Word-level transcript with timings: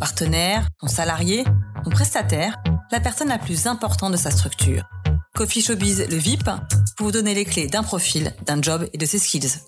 partenaire, 0.00 0.66
son 0.80 0.88
salarié, 0.88 1.44
son 1.84 1.90
prestataire, 1.90 2.56
la 2.90 3.00
personne 3.00 3.28
la 3.28 3.38
plus 3.38 3.66
importante 3.66 4.12
de 4.12 4.16
sa 4.16 4.30
structure. 4.30 4.88
Coffee 5.34 5.60
Showbiz, 5.60 6.08
le 6.08 6.16
VIP, 6.16 6.48
pour 6.96 7.06
vous 7.06 7.12
donner 7.12 7.34
les 7.34 7.44
clés 7.44 7.68
d'un 7.68 7.82
profil, 7.82 8.34
d'un 8.46 8.60
job 8.60 8.88
et 8.92 8.98
de 8.98 9.06
ses 9.06 9.18
skills. 9.18 9.60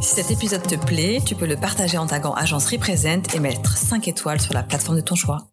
Si 0.00 0.14
cet 0.14 0.30
épisode 0.30 0.62
te 0.62 0.76
plaît, 0.76 1.18
tu 1.26 1.34
peux 1.34 1.46
le 1.46 1.56
partager 1.56 1.98
en 1.98 2.06
tagant 2.06 2.32
Agence 2.34 2.66
Represent 2.66 3.22
et 3.34 3.40
mettre 3.40 3.76
5 3.76 4.06
étoiles 4.08 4.40
sur 4.40 4.54
la 4.54 4.62
plateforme 4.62 4.96
de 4.96 5.02
ton 5.02 5.16
choix. 5.16 5.48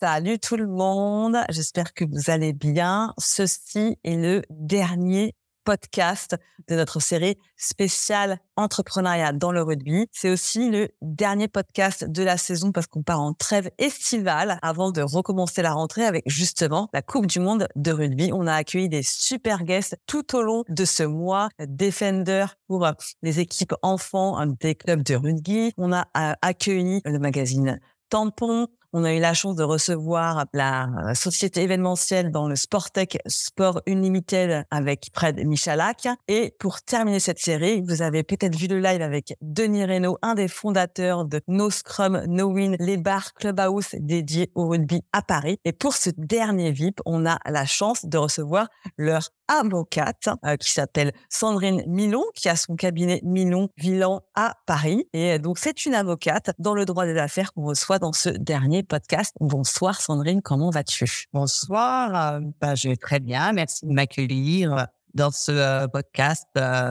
Salut 0.00 0.38
tout 0.38 0.56
le 0.56 0.66
monde, 0.66 1.38
j'espère 1.50 1.92
que 1.94 2.04
vous 2.04 2.30
allez 2.30 2.52
bien. 2.52 3.12
Ceci 3.18 3.98
est 4.04 4.16
le 4.16 4.42
dernier 4.50 5.34
podcast 5.64 6.36
de 6.68 6.74
notre 6.74 7.00
série 7.00 7.36
spéciale 7.56 8.38
entrepreneuriat 8.56 9.32
dans 9.32 9.52
le 9.52 9.62
rugby. 9.62 10.06
C'est 10.12 10.30
aussi 10.30 10.70
le 10.70 10.88
dernier 11.00 11.48
podcast 11.48 12.04
de 12.04 12.22
la 12.22 12.36
saison 12.36 12.72
parce 12.72 12.86
qu'on 12.86 13.02
part 13.02 13.20
en 13.20 13.32
trêve 13.32 13.70
estivale 13.78 14.58
avant 14.62 14.90
de 14.90 15.02
recommencer 15.02 15.62
la 15.62 15.72
rentrée 15.72 16.04
avec 16.04 16.24
justement 16.26 16.88
la 16.92 17.02
Coupe 17.02 17.26
du 17.26 17.40
Monde 17.40 17.68
de 17.76 17.92
rugby. 17.92 18.30
On 18.32 18.46
a 18.46 18.54
accueilli 18.54 18.88
des 18.88 19.02
super 19.02 19.64
guests 19.64 19.96
tout 20.06 20.36
au 20.36 20.42
long 20.42 20.64
de 20.68 20.84
ce 20.84 21.02
mois. 21.02 21.48
Defender 21.58 22.46
pour 22.66 22.86
les 23.22 23.40
équipes 23.40 23.74
enfants 23.82 24.44
des 24.60 24.74
clubs 24.74 25.02
de 25.02 25.14
rugby. 25.14 25.72
On 25.76 25.92
a 25.92 26.06
euh, 26.16 26.34
accueilli 26.42 27.00
le 27.04 27.18
magazine 27.18 27.80
Tampon, 28.08 28.68
on 28.92 29.04
a 29.04 29.14
eu 29.14 29.20
la 29.20 29.34
chance 29.34 29.56
de 29.56 29.62
recevoir 29.62 30.46
la 30.52 30.84
euh, 30.84 31.14
société 31.14 31.62
événementielle 31.62 32.30
dans 32.30 32.48
le 32.48 32.56
Sportec 32.56 33.18
Sport 33.26 33.80
Unlimited 33.88 34.64
avec 34.70 35.10
Fred 35.14 35.44
Michalak. 35.46 36.08
Et 36.28 36.54
pour 36.58 36.82
terminer 36.82 37.20
cette 37.20 37.38
série, 37.38 37.82
vous 37.82 38.02
avez 38.02 38.22
peut-être 38.22 38.56
vu 38.56 38.66
le 38.66 38.80
live 38.80 39.02
avec 39.02 39.34
Denis 39.40 39.84
Reynaud, 39.84 40.18
un 40.22 40.34
des 40.34 40.48
fondateurs 40.48 41.24
de 41.24 41.40
No 41.48 41.70
Scrum, 41.70 42.24
No 42.26 42.52
Win, 42.52 42.76
les 42.78 42.96
bars 42.96 43.32
Clubhouse 43.34 43.94
dédiés 43.98 44.50
au 44.54 44.68
rugby 44.68 45.02
à 45.12 45.22
Paris. 45.22 45.58
Et 45.64 45.72
pour 45.72 45.94
ce 45.94 46.10
dernier 46.16 46.72
VIP, 46.72 47.00
on 47.06 47.26
a 47.26 47.38
la 47.46 47.64
chance 47.64 48.04
de 48.04 48.18
recevoir 48.18 48.68
leur 48.96 49.30
avocate 49.48 50.28
euh, 50.44 50.56
qui 50.56 50.70
s'appelle 50.70 51.12
Sandrine 51.28 51.82
Milon, 51.86 52.24
qui 52.34 52.48
a 52.48 52.56
son 52.56 52.76
cabinet 52.76 53.20
Milon 53.22 53.68
Villan 53.76 54.20
à 54.34 54.56
Paris. 54.66 55.08
Et 55.12 55.38
donc, 55.38 55.58
c'est 55.58 55.84
une 55.84 55.94
avocate 55.94 56.52
dans 56.58 56.74
le 56.74 56.84
droit 56.84 57.04
des 57.04 57.16
affaires 57.18 57.52
qu'on 57.52 57.64
reçoit 57.64 57.98
dans 57.98 58.12
ce 58.12 58.28
dernier 58.28 58.82
podcast. 58.82 59.34
Bonsoir 59.40 60.00
Sandrine, 60.00 60.42
comment 60.42 60.70
vas-tu? 60.70 61.26
Bonsoir, 61.32 62.34
euh, 62.34 62.40
bah, 62.60 62.74
je 62.74 62.88
vais 62.88 62.96
très 62.96 63.20
bien. 63.20 63.52
Merci 63.52 63.86
de 63.86 63.92
m'accueillir 63.92 64.86
dans 65.14 65.30
ce 65.30 65.52
euh, 65.52 65.88
podcast 65.88 66.46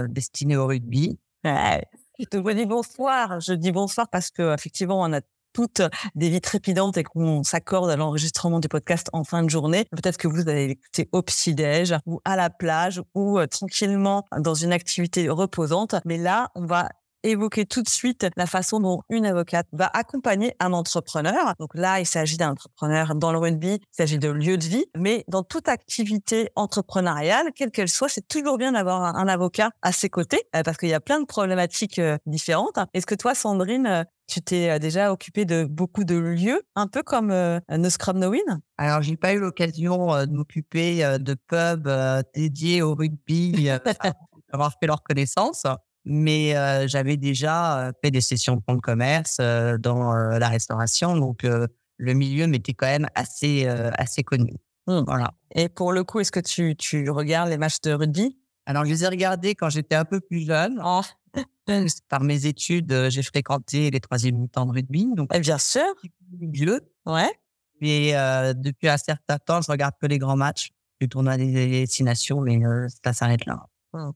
destiné 0.09 0.57
au 0.57 0.67
rugby. 0.67 1.17
Je 2.21 2.25
te 2.25 2.53
dis 2.53 2.65
bonsoir. 2.65 3.39
Je 3.39 3.53
dis 3.53 3.71
bonsoir 3.71 4.07
parce 4.09 4.29
que 4.29 4.53
effectivement, 4.53 5.01
on 5.01 5.11
a 5.13 5.21
toutes 5.53 5.81
des 6.15 6.29
vies 6.29 6.41
trépidantes 6.41 6.97
et 6.97 7.03
qu'on 7.03 7.43
s'accorde 7.43 7.89
à 7.89 7.95
l'enregistrement 7.95 8.59
du 8.59 8.67
podcast 8.67 9.09
en 9.13 9.23
fin 9.23 9.43
de 9.43 9.49
journée. 9.49 9.85
Peut-être 9.91 10.17
que 10.17 10.27
vous 10.27 10.47
allez 10.47 10.67
l'écouter 10.67 11.09
au 11.11 11.21
petit-déj 11.21 11.95
ou 12.05 12.19
à 12.25 12.35
la 12.35 12.49
plage 12.49 13.01
ou 13.15 13.39
euh, 13.39 13.47
tranquillement 13.47 14.25
dans 14.37 14.53
une 14.53 14.73
activité 14.73 15.29
reposante. 15.29 15.95
Mais 16.05 16.17
là, 16.17 16.49
on 16.55 16.65
va 16.65 16.89
évoquer 17.23 17.65
tout 17.65 17.81
de 17.81 17.89
suite 17.89 18.27
la 18.35 18.45
façon 18.45 18.79
dont 18.79 19.01
une 19.09 19.25
avocate 19.25 19.67
va 19.71 19.89
accompagner 19.93 20.55
un 20.59 20.73
entrepreneur. 20.73 21.53
Donc 21.59 21.71
là, 21.73 21.99
il 21.99 22.05
s'agit 22.05 22.37
d'un 22.37 22.51
entrepreneur 22.51 23.15
dans 23.15 23.31
le 23.31 23.37
rugby, 23.37 23.79
il 23.81 23.95
s'agit 23.95 24.19
de 24.19 24.29
lieu 24.29 24.57
de 24.57 24.63
vie, 24.63 24.85
mais 24.97 25.23
dans 25.27 25.43
toute 25.43 25.67
activité 25.67 26.49
entrepreneuriale, 26.55 27.51
quelle 27.55 27.71
qu'elle 27.71 27.89
soit, 27.89 28.09
c'est 28.09 28.27
toujours 28.27 28.57
bien 28.57 28.73
d'avoir 28.73 29.15
un, 29.15 29.27
avocat 29.27 29.71
à 29.81 29.91
ses 29.91 30.09
côtés 30.09 30.41
euh, 30.55 30.63
parce 30.63 30.77
qu'il 30.77 30.89
y 30.89 30.93
a 30.93 30.99
plein 30.99 31.21
de 31.21 31.25
problématiques 31.25 31.99
euh, 31.99 32.17
différentes. 32.25 32.79
Est-ce 32.93 33.05
que 33.05 33.15
toi, 33.15 33.33
Sandrine, 33.33 34.05
tu 34.31 34.41
t'es 34.41 34.69
euh, 34.69 34.79
déjà 34.79 35.11
occupé 35.11 35.43
de 35.43 35.65
beaucoup 35.65 36.05
de 36.05 36.15
lieux, 36.15 36.61
un 36.75 36.87
peu 36.87 37.03
comme 37.03 37.31
euh, 37.31 37.59
No 37.69 37.89
Scrum 37.89 38.17
No 38.17 38.29
Win? 38.29 38.61
Alors, 38.77 39.01
j'ai 39.01 39.17
pas 39.17 39.33
eu 39.33 39.39
l'occasion 39.39 40.13
euh, 40.13 40.25
de 40.25 40.31
m'occuper 40.31 41.17
de 41.19 41.33
pubs 41.33 41.89
dédiés 42.33 42.81
au 42.81 42.95
rugby, 42.95 43.69
avoir 44.53 44.71
fait 44.79 44.87
leur 44.87 45.03
connaissance, 45.03 45.65
mais 46.05 46.53
j'avais 46.87 47.17
déjà 47.17 47.91
fait 48.03 48.11
des 48.11 48.21
sessions 48.21 48.55
de 48.55 48.61
compte 48.61 48.81
commerce 48.81 49.37
dans 49.79 50.13
la 50.13 50.47
restauration, 50.49 51.15
donc 51.15 51.43
le 51.43 52.13
milieu 52.13 52.47
m'était 52.47 52.73
quand 52.73 52.87
même 52.87 53.07
assez 53.15 53.67
assez 53.67 54.23
connu. 54.23 54.55
Mmh. 54.87 55.01
Voilà. 55.05 55.31
Et 55.53 55.69
pour 55.69 55.91
le 55.93 56.03
coup, 56.03 56.19
est-ce 56.19 56.31
que 56.31 56.39
tu, 56.39 56.75
tu 56.75 57.09
regardes 57.09 57.49
les 57.49 57.57
matchs 57.57 57.81
de 57.81 57.93
rugby? 57.93 58.35
Alors, 58.65 58.85
je 58.85 58.91
les 58.91 59.03
ai 59.03 59.07
regardés 59.07 59.55
quand 59.55 59.69
j'étais 59.69 59.95
un 59.95 60.05
peu 60.05 60.19
plus 60.19 60.45
jeune. 60.45 60.81
Oh. 60.83 61.01
Par 62.09 62.21
mes 62.21 62.45
études, 62.45 62.91
euh, 62.91 63.09
j'ai 63.09 63.23
fréquenté 63.23 63.91
les 63.91 63.99
troisième 63.99 64.37
mi-temps 64.37 64.65
de 64.65 64.71
rugby. 64.71 65.07
Donc, 65.15 65.29
eh 65.33 65.39
bien 65.39 65.57
sûr. 65.57 65.81
Jeu. 66.53 66.81
Ouais. 67.05 67.31
Et 67.81 68.15
euh, 68.15 68.53
depuis 68.53 68.89
un 68.89 68.97
certain 68.97 69.37
temps, 69.37 69.61
je 69.61 69.71
regarde 69.71 69.93
que 69.99 70.07
les 70.07 70.19
grands 70.19 70.35
matchs. 70.35 70.71
Je 70.99 71.07
tourne 71.07 71.27
à 71.27 71.37
des 71.37 71.51
destinations, 71.51 72.41
mais 72.41 72.63
euh, 72.63 72.87
ça 73.03 73.13
s'arrête 73.13 73.45
là. 73.45 73.65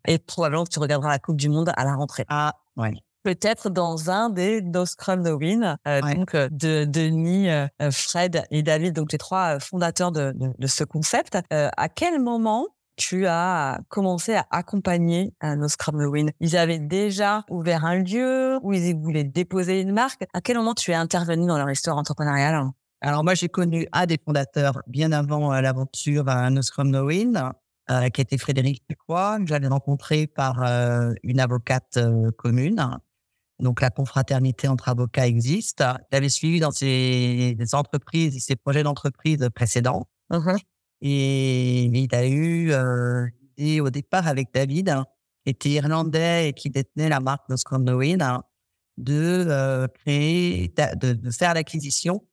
Et 0.07 0.17
probablement 0.19 0.63
que 0.63 0.69
tu 0.69 0.79
regarderas 0.79 1.09
la 1.09 1.19
Coupe 1.19 1.37
du 1.37 1.49
Monde 1.49 1.71
à 1.75 1.83
la 1.83 1.95
rentrée. 1.95 2.25
Ah, 2.29 2.53
ouais. 2.77 2.93
Peut-être 3.23 3.69
dans 3.69 4.11
un 4.11 4.29
des 4.29 4.61
No 4.61 4.85
Scrum 4.85 5.21
No 5.21 5.37
Win, 5.37 5.77
donc 5.85 6.35
de 6.35 6.85
Denis, 6.85 7.47
Fred 7.91 8.43
et 8.51 8.61
David, 8.61 8.93
donc 8.93 9.11
les 9.11 9.17
trois 9.17 9.59
fondateurs 9.59 10.11
de, 10.11 10.31
de, 10.35 10.51
de 10.57 10.67
ce 10.67 10.83
concept. 10.83 11.37
à 11.49 11.89
quel 11.89 12.21
moment 12.21 12.67
tu 12.97 13.25
as 13.25 13.79
commencé 13.89 14.35
à 14.35 14.45
accompagner 14.51 15.33
nos 15.43 15.67
Scrum 15.67 15.95
Win. 16.05 16.31
Ils 16.39 16.55
avaient 16.55 16.79
déjà 16.79 17.43
ouvert 17.49 17.83
un 17.83 17.95
lieu 17.95 18.59
où 18.61 18.73
ils 18.73 18.95
voulaient 18.95 19.23
déposer 19.23 19.81
une 19.81 19.91
marque? 19.91 20.25
À 20.33 20.41
quel 20.41 20.57
moment 20.57 20.73
tu 20.73 20.91
es 20.91 20.95
intervenu 20.95 21.47
dans 21.47 21.57
leur 21.57 21.69
histoire 21.71 21.97
entrepreneuriale? 21.97 22.69
Alors 23.01 23.23
moi, 23.23 23.33
j'ai 23.33 23.49
connu 23.49 23.87
un 23.91 24.05
des 24.05 24.17
fondateurs 24.23 24.81
bien 24.87 25.11
avant 25.11 25.53
euh, 25.53 25.61
l'aventure 25.61 26.27
à 26.27 26.49
No 26.49 26.61
Scrum 26.61 26.89
No 26.89 27.05
Win, 27.05 27.51
euh, 27.89 28.09
qui 28.09 28.21
était 28.21 28.37
Frédéric 28.37 28.83
Ducroix, 28.89 29.39
que 29.39 29.47
j'avais 29.47 29.67
rencontré 29.67 30.27
par 30.27 30.63
euh, 30.63 31.13
une 31.23 31.39
avocate 31.39 31.99
commune. 32.37 32.99
Donc 33.59 33.81
la 33.81 33.89
confraternité 33.89 34.67
entre 34.67 34.89
avocats 34.89 35.27
existe. 35.27 35.83
J'avais 36.11 36.29
suivi 36.29 36.59
dans 36.59 36.71
ses 36.71 37.55
entreprises 37.73 38.35
et 38.35 38.39
ses 38.39 38.55
projets 38.55 38.83
d'entreprise 38.83 39.47
précédents. 39.53 40.07
Mmh 40.29 40.57
et 41.01 41.83
il 41.83 42.15
a 42.15 42.25
eu 42.25 42.71
euh, 42.71 43.27
l'idée 43.57 43.79
au 43.79 43.89
départ 43.89 44.27
avec 44.27 44.53
David, 44.53 44.89
hein, 44.89 45.05
qui 45.43 45.51
était 45.51 45.69
irlandais 45.69 46.49
et 46.49 46.53
qui 46.53 46.69
détenait 46.69 47.09
la 47.09 47.19
marque 47.19 47.47
de 47.49 47.55
Scandowin, 47.55 48.21
hein, 48.21 48.43
de 48.97 49.45
euh, 49.47 49.87
créer, 49.87 50.73
de, 50.95 51.13
de 51.13 51.31
faire 51.31 51.53
l'acquisition 51.53 52.23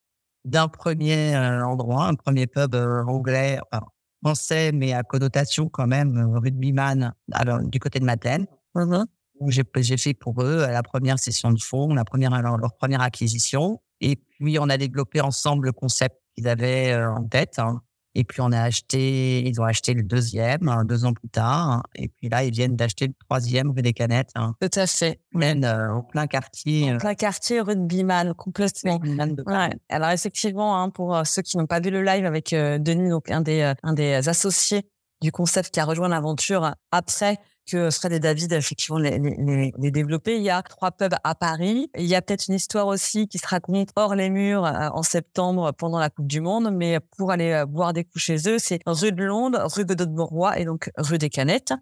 d'un 0.44 0.69
premier 0.69 1.34
euh, 1.34 1.64
endroit, 1.64 2.06
un 2.06 2.14
premier 2.14 2.46
pub 2.46 2.74
euh, 2.74 3.04
anglais, 3.04 3.58
enfin, 3.70 3.84
français, 4.22 4.72
mais 4.72 4.92
à 4.92 5.02
connotation 5.02 5.68
quand 5.68 5.86
même 5.86 6.36
rugbyman 6.36 7.12
alors, 7.32 7.60
du 7.60 7.78
côté 7.78 7.98
de 8.00 8.04
Madeleine. 8.04 8.46
Mmh 8.74 9.04
j'ai, 9.48 9.64
j'ai 9.78 9.96
fait 9.96 10.14
pour 10.14 10.40
eux 10.42 10.58
la 10.58 10.84
première 10.84 11.18
session 11.18 11.50
de 11.50 11.60
fonds, 11.60 11.94
la 11.94 12.04
première, 12.04 12.32
alors, 12.32 12.58
leur 12.58 12.74
première 12.74 13.00
acquisition. 13.00 13.80
Et 14.00 14.14
puis, 14.14 14.58
on 14.60 14.69
a 14.69 14.76
développé 14.76 15.20
ensemble 15.20 15.66
le 15.66 15.72
concept 15.72 16.16
qu'ils 16.36 16.46
avaient 16.46 16.94
en 16.94 17.24
tête. 17.24 17.58
Hein. 17.58 17.82
Et 18.14 18.25
puis 18.25 18.41
on 18.41 18.53
a 18.53 18.61
acheté, 18.61 19.47
ils 19.47 19.61
ont 19.61 19.64
acheté 19.64 19.94
le 19.94 20.03
deuxième 20.03 20.69
hein, 20.69 20.85
deux 20.85 21.05
ans 21.05 21.14
plus 21.14 21.29
tard. 21.29 21.70
Hein. 21.70 21.82
Et 21.94 22.09
puis 22.09 22.29
là, 22.29 22.44
ils 22.44 22.53
viennent 22.53 22.76
d'acheter 22.76 23.06
le 23.06 23.14
troisième 23.25 23.70
rue 23.70 23.82
des 23.82 23.93
Canettes. 23.93 24.31
Hein. 24.35 24.55
Tout 24.61 24.79
à 24.79 24.87
fait. 24.87 25.19
Même 25.32 25.64
euh, 25.64 25.94
au 25.94 26.03
plein 26.03 26.26
quartier. 26.26 26.91
En 26.91 26.94
euh, 26.94 26.99
plein 26.99 27.14
quartier 27.14 27.61
rue 27.61 27.76
de 27.76 27.81
Biman, 27.81 28.35
complètement. 28.35 29.00
Ouais. 29.47 29.70
Alors 29.88 30.11
effectivement, 30.11 30.91
pour 30.91 31.17
euh, 31.17 31.25
ceux 31.25 31.43
qui 31.43 31.56
n'ont 31.56 31.67
pas 31.67 31.81
vu 31.81 31.91
le 31.91 32.03
live 32.03 32.26
avec 32.26 32.50
Denis, 32.50 33.11
donc 33.11 33.31
un 33.31 33.41
des 33.41 33.73
un 33.82 33.93
des 33.94 34.29
associés 34.29 34.87
du 35.23 35.32
concept 35.32 35.70
qui 35.70 35.81
a 35.81 35.85
rejoint 35.85 36.09
l'aventure 36.09 36.75
après 36.91 37.38
que 37.70 37.91
Fred 37.91 38.12
et 38.12 38.20
David 38.20 38.53
effectivement 38.53 38.99
les, 38.99 39.19
les, 39.19 39.73
les 39.76 39.91
développer. 39.91 40.37
Il 40.37 40.43
y 40.43 40.50
a 40.50 40.62
trois 40.62 40.91
pubs 40.91 41.14
à 41.25 41.35
Paris. 41.35 41.91
Il 41.97 42.06
y 42.06 42.14
a 42.14 42.23
peut-être 42.23 42.49
une 42.49 42.55
histoire 42.55 42.87
aussi 42.87 43.29
qui 43.29 43.38
se 43.38 43.47
raconte 43.47 43.91
hors 43.97 44.14
les 44.14 44.31
murs 44.31 44.64
euh, 44.64 44.88
en 44.93 45.03
septembre 45.03 45.73
pendant 45.73 45.99
la 45.99 46.11
Coupe 46.11 46.26
du 46.26 46.41
Monde, 46.41 46.70
mais 46.73 46.99
pour 47.17 47.31
aller 47.31 47.53
euh, 47.53 47.67
boire 47.67 47.93
des 47.93 48.05
coups 48.05 48.23
chez 48.23 48.49
eux, 48.49 48.59
c'est 48.59 48.81
rue 48.87 49.12
de 49.12 49.25
Londres, 49.25 49.67
rue 49.75 49.85
de 49.85 50.05
Bourgois 50.05 50.59
et 50.59 50.64
donc 50.64 50.91
rue 50.97 51.19
des 51.19 51.31
Canettes. 51.31 51.73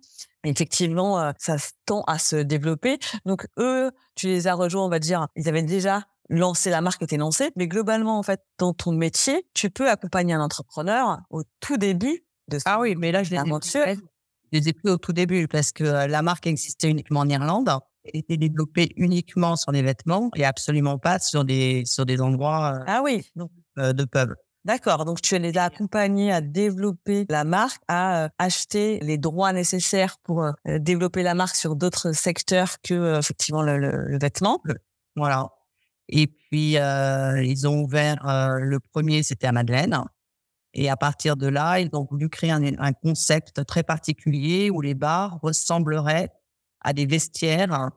Effectivement, 0.44 1.20
euh, 1.20 1.32
ça 1.38 1.56
tend 1.86 2.02
à 2.06 2.18
se 2.18 2.36
développer. 2.36 2.98
Donc 3.26 3.46
eux, 3.58 3.90
tu 4.14 4.26
les 4.26 4.46
as 4.46 4.54
rejoints, 4.54 4.84
on 4.84 4.88
va 4.88 4.98
dire, 4.98 5.28
ils 5.36 5.48
avaient 5.48 5.62
déjà 5.62 6.04
lancer 6.30 6.70
la 6.70 6.80
marque 6.80 7.02
es 7.12 7.16
lancée. 7.16 7.50
Mais 7.56 7.66
globalement, 7.66 8.18
en 8.18 8.22
fait, 8.22 8.40
dans 8.58 8.72
ton 8.72 8.92
métier, 8.92 9.46
tu 9.54 9.68
peux 9.68 9.90
accompagner 9.90 10.32
un 10.32 10.40
entrepreneur 10.40 11.18
au 11.30 11.42
tout 11.60 11.76
début 11.76 12.24
de 12.48 12.58
Ah 12.64 12.80
oui, 12.80 12.94
mais 12.96 13.12
là, 13.12 13.22
je 13.22 13.30
les, 13.30 13.36
ai 13.36 13.42
plus, 13.42 14.02
je 14.52 14.58
les 14.58 14.68
ai 14.68 14.72
plus 14.72 14.90
au 14.90 14.96
tout 14.98 15.12
début 15.12 15.48
parce 15.48 15.72
que 15.72 15.84
la 15.84 16.22
marque 16.22 16.46
existait 16.46 16.88
uniquement 16.88 17.20
en 17.20 17.28
Irlande, 17.28 17.70
était 18.04 18.36
développée 18.36 18.92
uniquement 18.96 19.56
sur 19.56 19.72
les 19.72 19.82
vêtements 19.82 20.30
et 20.34 20.44
absolument 20.44 20.98
pas 20.98 21.18
sur 21.18 21.44
des, 21.44 21.82
sur 21.86 22.06
des 22.06 22.20
endroits 22.20 22.80
ah 22.86 23.02
oui. 23.04 23.24
de 23.76 24.04
pub. 24.04 24.34
D'accord. 24.64 25.06
Donc, 25.06 25.22
tu 25.22 25.38
les 25.38 25.56
as 25.56 25.64
accompagnés 25.64 26.32
à 26.32 26.40
développer 26.42 27.24
la 27.30 27.44
marque, 27.44 27.82
à 27.88 28.24
euh, 28.24 28.28
acheter 28.38 29.00
les 29.00 29.16
droits 29.16 29.52
nécessaires 29.52 30.18
pour 30.22 30.42
euh, 30.44 30.52
développer 30.78 31.22
la 31.22 31.34
marque 31.34 31.56
sur 31.56 31.76
d'autres 31.76 32.12
secteurs 32.12 32.76
que, 32.82 32.92
euh, 32.92 33.18
effectivement, 33.18 33.62
le, 33.62 33.78
le, 33.78 34.18
vêtement. 34.18 34.62
Voilà. 35.16 35.48
Et 36.08 36.26
puis, 36.26 36.72
ils 36.72 37.68
ont 37.68 37.80
ouvert, 37.82 38.18
le 38.24 38.80
premier, 38.80 39.22
c'était 39.22 39.46
à 39.46 39.52
Madeleine. 39.52 40.02
Et 40.74 40.88
à 40.88 40.96
partir 40.96 41.36
de 41.36 41.48
là, 41.48 41.80
ils 41.80 41.90
ont 41.94 42.06
voulu 42.08 42.28
créer 42.28 42.52
un, 42.52 42.62
un 42.78 42.92
concept 42.92 43.64
très 43.66 43.82
particulier 43.82 44.70
où 44.70 44.80
les 44.80 44.94
bars 44.94 45.38
ressembleraient 45.42 46.30
à 46.80 46.92
des 46.92 47.06
vestiaires 47.06 47.90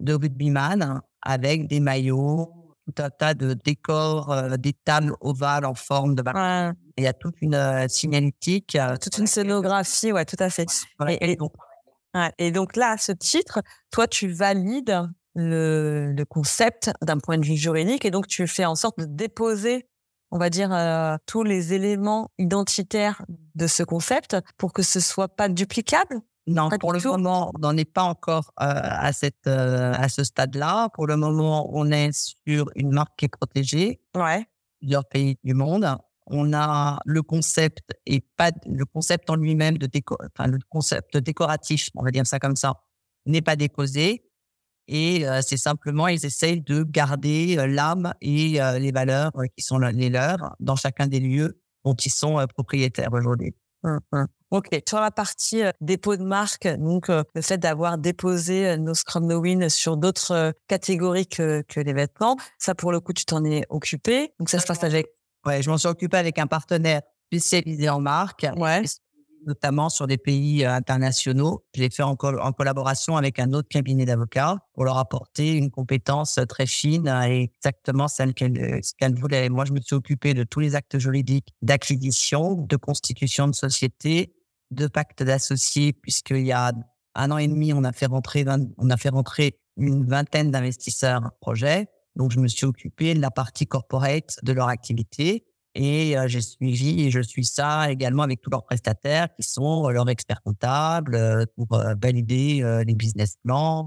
de 0.00 0.14
rugbyman 0.14 1.00
avec 1.22 1.66
des 1.66 1.80
maillots, 1.80 2.52
tout 2.86 3.02
un 3.02 3.10
tas 3.10 3.34
de 3.34 3.54
décors, 3.54 4.32
euh, 4.32 4.56
des 4.56 4.72
tables 4.72 5.14
ovales 5.20 5.66
en 5.66 5.74
forme 5.74 6.14
de 6.14 6.22
ouais. 6.22 6.72
Il 6.96 7.04
y 7.04 7.06
a 7.06 7.12
toute 7.12 7.40
une 7.40 7.54
euh, 7.54 7.88
signalétique. 7.88 8.76
Euh, 8.76 8.96
toute 8.96 9.18
une 9.18 9.26
scénographie, 9.26 10.12
ouais, 10.12 10.24
tout 10.24 10.36
à 10.38 10.50
fait. 10.50 10.66
Et, 11.20 11.36
donc, 11.36 11.52
ouais, 12.14 12.32
et, 12.38 12.50
donc, 12.50 12.76
là, 12.76 12.96
ce 12.98 13.12
titre, 13.12 13.60
toi, 13.90 14.06
tu 14.06 14.28
valides 14.28 15.08
le, 15.34 16.12
le 16.12 16.24
concept 16.24 16.90
d'un 17.02 17.18
point 17.18 17.38
de 17.38 17.44
vue 17.44 17.56
juridique 17.56 18.04
et 18.04 18.10
donc 18.10 18.26
tu 18.26 18.46
fais 18.48 18.64
en 18.64 18.74
sorte 18.74 18.98
de 18.98 19.04
déposer, 19.04 19.86
on 20.30 20.38
va 20.38 20.50
dire, 20.50 20.72
euh, 20.72 21.16
tous 21.26 21.42
les 21.42 21.72
éléments 21.72 22.30
identitaires 22.38 23.22
de 23.54 23.66
ce 23.66 23.82
concept 23.82 24.36
pour 24.56 24.72
que 24.72 24.82
ce 24.82 25.00
soit 25.00 25.28
pas 25.28 25.48
duplicable? 25.48 26.20
Non, 26.46 26.68
pour 26.80 26.92
le 26.92 27.00
moment, 27.00 27.50
on 27.54 27.58
n'en 27.58 27.76
est 27.76 27.84
pas 27.84 28.02
encore 28.02 28.52
euh, 28.60 28.64
à 28.64 29.12
cette 29.12 29.46
euh, 29.46 29.92
à 29.94 30.08
ce 30.08 30.24
stade-là. 30.24 30.88
Pour 30.94 31.06
le 31.06 31.16
moment, 31.16 31.70
on 31.72 31.90
est 31.92 32.10
sur 32.12 32.70
une 32.74 32.92
marque 32.92 33.12
qui 33.16 33.26
est 33.26 33.28
protégée. 33.28 34.00
Ouais. 34.16 34.46
Plusieurs 34.80 35.04
pays 35.04 35.38
du 35.44 35.54
monde. 35.54 35.86
On 36.26 36.52
a 36.52 36.98
le 37.04 37.22
concept 37.22 37.92
et 38.06 38.20
pas 38.20 38.52
le 38.66 38.84
concept 38.84 39.30
en 39.30 39.36
lui-même 39.36 39.78
de 39.78 39.86
déco, 39.86 40.16
enfin 40.24 40.48
le 40.48 40.58
concept 40.68 41.16
décoratif, 41.16 41.90
on 41.96 42.04
va 42.04 42.10
dire 42.12 42.26
ça 42.26 42.38
comme 42.38 42.54
ça, 42.54 42.74
n'est 43.26 43.42
pas 43.42 43.56
déposé. 43.56 44.29
Et 44.90 45.26
euh, 45.26 45.40
c'est 45.40 45.56
simplement, 45.56 46.08
ils 46.08 46.26
essayent 46.26 46.60
de 46.60 46.82
garder 46.82 47.56
l'âme 47.66 48.12
et 48.20 48.58
les 48.78 48.92
valeurs 48.92 49.32
qui 49.56 49.64
sont 49.64 49.78
les 49.78 50.10
leurs 50.10 50.56
dans 50.60 50.76
chacun 50.76 51.06
des 51.06 51.20
lieux 51.20 51.58
dont 51.84 51.94
ils 51.94 52.10
sont 52.10 52.44
propriétaires 52.54 53.12
aujourd'hui. 53.12 53.54
Hum, 53.82 54.00
hum. 54.12 54.26
Ok. 54.50 54.68
Sur 54.86 55.00
la 55.00 55.12
partie 55.12 55.62
euh, 55.62 55.70
dépôt 55.80 56.16
de 56.16 56.24
marque, 56.24 56.66
donc 56.66 57.08
euh, 57.08 57.22
le 57.34 57.40
fait 57.40 57.56
d'avoir 57.56 57.98
déposé 57.98 58.66
euh, 58.66 58.76
nos 58.76 58.94
Scrum 58.94 59.24
No 59.26 59.38
Win 59.38 59.68
sur 59.68 59.96
d'autres 59.96 60.52
catégories 60.66 61.28
que, 61.28 61.62
que 61.62 61.78
les 61.78 61.92
vêtements, 61.92 62.36
ça 62.58 62.74
pour 62.74 62.90
le 62.90 62.98
coup 62.98 63.12
tu 63.12 63.24
t'en 63.24 63.44
es 63.44 63.64
occupé? 63.70 64.32
Donc 64.40 64.50
ça 64.50 64.58
se 64.58 64.66
passe 64.66 64.82
avec. 64.82 65.06
Ouais, 65.46 65.62
je 65.62 65.70
m'en 65.70 65.78
suis 65.78 65.88
occupé 65.88 66.16
avec 66.16 66.38
un 66.38 66.48
partenaire 66.48 67.02
spécialisé 67.28 67.88
en 67.88 68.00
marque. 68.00 68.44
Ouais 68.56 68.82
notamment 69.46 69.88
sur 69.88 70.06
des 70.06 70.18
pays 70.18 70.64
euh, 70.64 70.72
internationaux. 70.72 71.64
Je 71.74 71.82
l'ai 71.82 71.90
fait 71.90 72.02
en, 72.02 72.12
en, 72.12 72.52
collaboration 72.52 73.16
avec 73.16 73.38
un 73.38 73.52
autre 73.52 73.68
cabinet 73.68 74.04
d'avocats 74.04 74.58
pour 74.74 74.84
leur 74.84 74.98
apporter 74.98 75.52
une 75.52 75.70
compétence 75.70 76.38
très 76.48 76.66
fine 76.66 77.08
et 77.26 77.44
exactement 77.44 78.08
celle 78.08 78.34
qu'elle 78.34 78.58
euh, 78.58 78.80
qu'elle 78.98 79.14
voulait. 79.14 79.48
Moi, 79.48 79.64
je 79.64 79.72
me 79.72 79.80
suis 79.80 79.94
occupé 79.94 80.34
de 80.34 80.44
tous 80.44 80.60
les 80.60 80.74
actes 80.74 80.98
juridiques 80.98 81.54
d'acquisition, 81.62 82.54
de 82.54 82.76
constitution 82.76 83.48
de 83.48 83.54
société, 83.54 84.34
de 84.70 84.86
pacte 84.86 85.22
d'associés, 85.22 85.92
puisqu'il 85.92 86.46
y 86.46 86.52
a 86.52 86.72
un 87.14 87.30
an 87.30 87.38
et 87.38 87.48
demi, 87.48 87.72
on 87.72 87.84
a 87.84 87.92
fait 87.92 88.06
rentrer, 88.06 88.44
on 88.78 88.90
a 88.90 88.96
fait 88.96 89.08
rentrer 89.08 89.58
une 89.76 90.06
vingtaine 90.06 90.50
d'investisseurs 90.50 91.32
projet. 91.40 91.88
Donc, 92.16 92.32
je 92.32 92.38
me 92.38 92.48
suis 92.48 92.66
occupé 92.66 93.14
de 93.14 93.20
la 93.20 93.30
partie 93.30 93.66
corporate 93.66 94.38
de 94.42 94.52
leur 94.52 94.68
activité 94.68 95.44
et 95.74 96.18
euh, 96.18 96.26
j'ai 96.28 96.40
suivi 96.40 97.02
et 97.02 97.10
je 97.10 97.20
suis 97.20 97.44
ça 97.44 97.90
également 97.90 98.22
avec 98.22 98.40
tous 98.40 98.50
leurs 98.50 98.64
prestataires 98.64 99.28
qui 99.34 99.42
sont 99.42 99.88
leurs 99.88 100.08
experts 100.08 100.42
comptables 100.42 101.14
euh, 101.14 101.44
pour 101.56 101.80
valider 102.00 102.62
les 102.86 102.94
business 102.94 103.36
plans, 103.44 103.86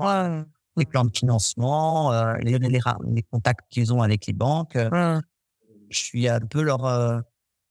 les 0.78 0.86
plans 0.86 1.06
de 1.06 1.16
financement, 1.16 2.12
les, 2.42 2.58
les, 2.58 2.70
les, 2.70 3.24
contacts 3.24 3.70
qu'ils 3.70 3.94
ont 3.94 4.02
avec 4.02 4.26
les 4.26 4.34
banques. 4.34 4.78
Je 4.78 5.98
suis 5.98 6.28
un 6.28 6.40
peu 6.40 6.62
leur 6.62 7.24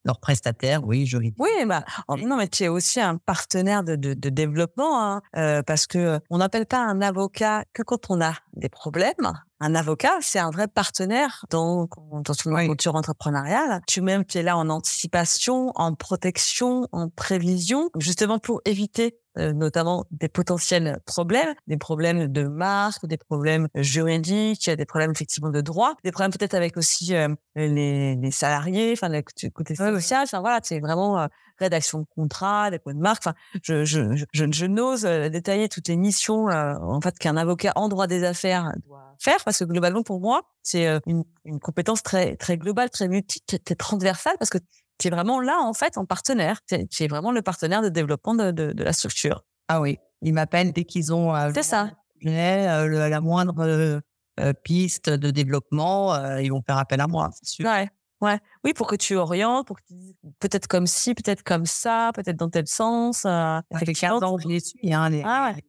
leur 0.05 0.19
prestataire, 0.21 0.85
oui, 0.85 1.07
juridique. 1.07 1.37
Oui, 1.39 1.51
bah, 1.67 1.85
non, 2.19 2.37
mais 2.37 2.49
tu 2.49 2.65
es 2.65 2.69
aussi 2.69 3.01
un 3.01 3.17
partenaire 3.17 3.85
de, 3.85 3.97
de, 3.97 4.15
de 4.15 4.29
développement, 4.29 5.03
hein, 5.03 5.23
euh, 5.37 5.63
parce 5.63 5.87
que 5.87 6.21
on 6.31 6.39
n'appelle 6.39 6.67
pas 6.67 6.81
un 6.81 7.01
avocat 7.01 7.65
que 7.73 7.83
quand 7.83 8.11
on 8.11 8.21
a 8.21 8.35
des 8.55 8.69
problèmes. 8.69 9.33
Un 9.61 9.77
avocat, 9.77 10.15
c'est 10.21 10.41
un 10.41 10.51
vrai 10.51 10.67
partenaire 10.67 11.47
dans, 11.51 11.89
dans 12.11 12.35
une 12.45 12.57
aventure 12.57 12.97
entrepreneuriale. 12.97 13.81
Tu 13.87 14.01
même 14.01 14.25
qui 14.25 14.39
es 14.39 14.43
là 14.43 14.57
en 14.57 14.69
anticipation, 14.69 15.71
en 15.77 15.95
protection, 15.95 16.89
en 16.91 17.09
prévision, 17.09 17.89
justement 17.97 18.41
pour 18.41 18.61
éviter 18.65 19.15
euh, 19.15 19.22
notamment 19.37 20.05
des 20.11 20.29
potentiels 20.29 21.01
problèmes, 21.07 21.55
des 21.67 21.77
problèmes 21.77 22.29
de 22.29 22.47
marque, 22.47 23.07
des 23.07 23.17
problèmes 23.17 23.69
juridiques, 23.75 24.69
des 24.69 24.85
problèmes 24.85 25.13
effectivement 25.13 25.51
de 25.51 25.61
droit, 25.61 25.95
des 26.05 26.13
problèmes 26.13 26.33
peut-être 26.33 26.55
avec 26.55 26.77
aussi 26.77 27.15
euh, 27.15 27.29
les, 27.57 28.15
les, 28.17 28.31
salariés, 28.31 28.93
enfin 28.93 29.09
le 29.09 29.23
côté 29.51 29.75
social. 29.75 30.23
Enfin 30.25 30.41
voilà, 30.41 30.61
c'est 30.63 30.81
vraiment 30.81 31.19
euh, 31.19 31.27
rédaction 31.59 32.01
de 32.01 32.07
contrat, 32.15 32.71
des 32.71 32.79
points 32.79 32.95
de 32.95 33.01
marque. 33.01 33.23
Enfin, 33.23 33.35
je, 33.63 33.85
je, 33.85 34.17
je, 34.17 34.25
je 34.51 34.67
n'ose 34.67 35.03
détailler 35.03 35.69
toutes 35.69 35.89
les 35.89 35.97
missions 35.97 36.47
en 36.47 37.01
fait 37.01 37.19
qu'un 37.19 37.37
avocat 37.37 37.73
en 37.77 37.89
droit 37.89 38.07
des 38.07 38.25
affaires 38.25 38.73
doit 38.87 39.15
faire 39.19 39.43
parce 39.45 39.59
que 39.59 39.65
globalement 39.65 40.03
pour 40.03 40.21
moi 40.21 40.43
c'est 40.63 40.87
une, 41.07 41.25
une 41.45 41.61
compétence 41.61 42.03
très 42.03 42.37
très 42.37 42.57
globale, 42.57 42.91
très 42.91 43.09
multiple, 43.09 43.59
très 43.65 43.75
transversale 43.75 44.35
parce 44.39 44.51
que 44.51 44.59
tu 45.03 45.09
es 45.09 45.11
vraiment 45.11 45.41
là, 45.41 45.59
en 45.61 45.73
fait, 45.73 45.99
en 45.99 46.05
partenaire. 46.05 46.61
Tu 46.67 47.05
es, 47.05 47.09
vraiment 47.09 47.33
le 47.33 47.43
partenaire 47.43 47.83
de 47.83 47.89
développement 47.89 48.35
de, 48.35 48.53
de, 48.53 48.73
de 48.73 48.85
la 48.85 48.93
structure. 48.93 49.45
Ah 49.69 49.81
oui, 49.81 49.99
ils 50.21 50.33
m'appellent 50.33 50.73
dès 50.73 50.85
qu'ils 50.85 51.13
ont 51.13 51.35
euh, 51.35 51.51
C'est 51.55 51.65
ça. 51.65 51.91
Euh, 52.25 53.09
la 53.09 53.21
moindre 53.21 54.01
euh, 54.39 54.53
piste 54.63 55.11
de 55.11 55.31
développement, 55.31 56.37
ils 56.39 56.51
vont 56.51 56.63
faire 56.63 56.79
appel 56.79 57.01
à 57.01 57.09
moi, 57.09 57.31
c'est 57.35 57.49
sûr. 57.49 57.67
Ouais. 57.67 57.89
Ouais. 58.21 58.39
Oui, 58.63 58.73
pour 58.73 58.87
que 58.87 58.95
tu 58.95 59.17
orientes, 59.17 59.67
pour 59.67 59.77
que 59.77 59.83
tu 59.89 59.95
dises 59.95 60.15
peut-être 60.39 60.69
comme 60.69 60.87
ci, 60.87 61.13
peut-être 61.13 61.43
comme 61.43 61.67
ça, 61.67 62.13
peut-être 62.15 62.37
dans 62.37 62.49
tel 62.49 62.69
sens. 62.69 63.23
Ça 63.23 63.63
fait 63.77 63.93
15 63.93 64.23
ans 64.23 64.37
que 64.37 64.45
je 64.45 64.49
les 64.49 64.61
suis. 64.61 64.95
Hein, 64.95 65.11
les, 65.11 65.23
ah 65.25 65.53
ouais. 65.53 65.65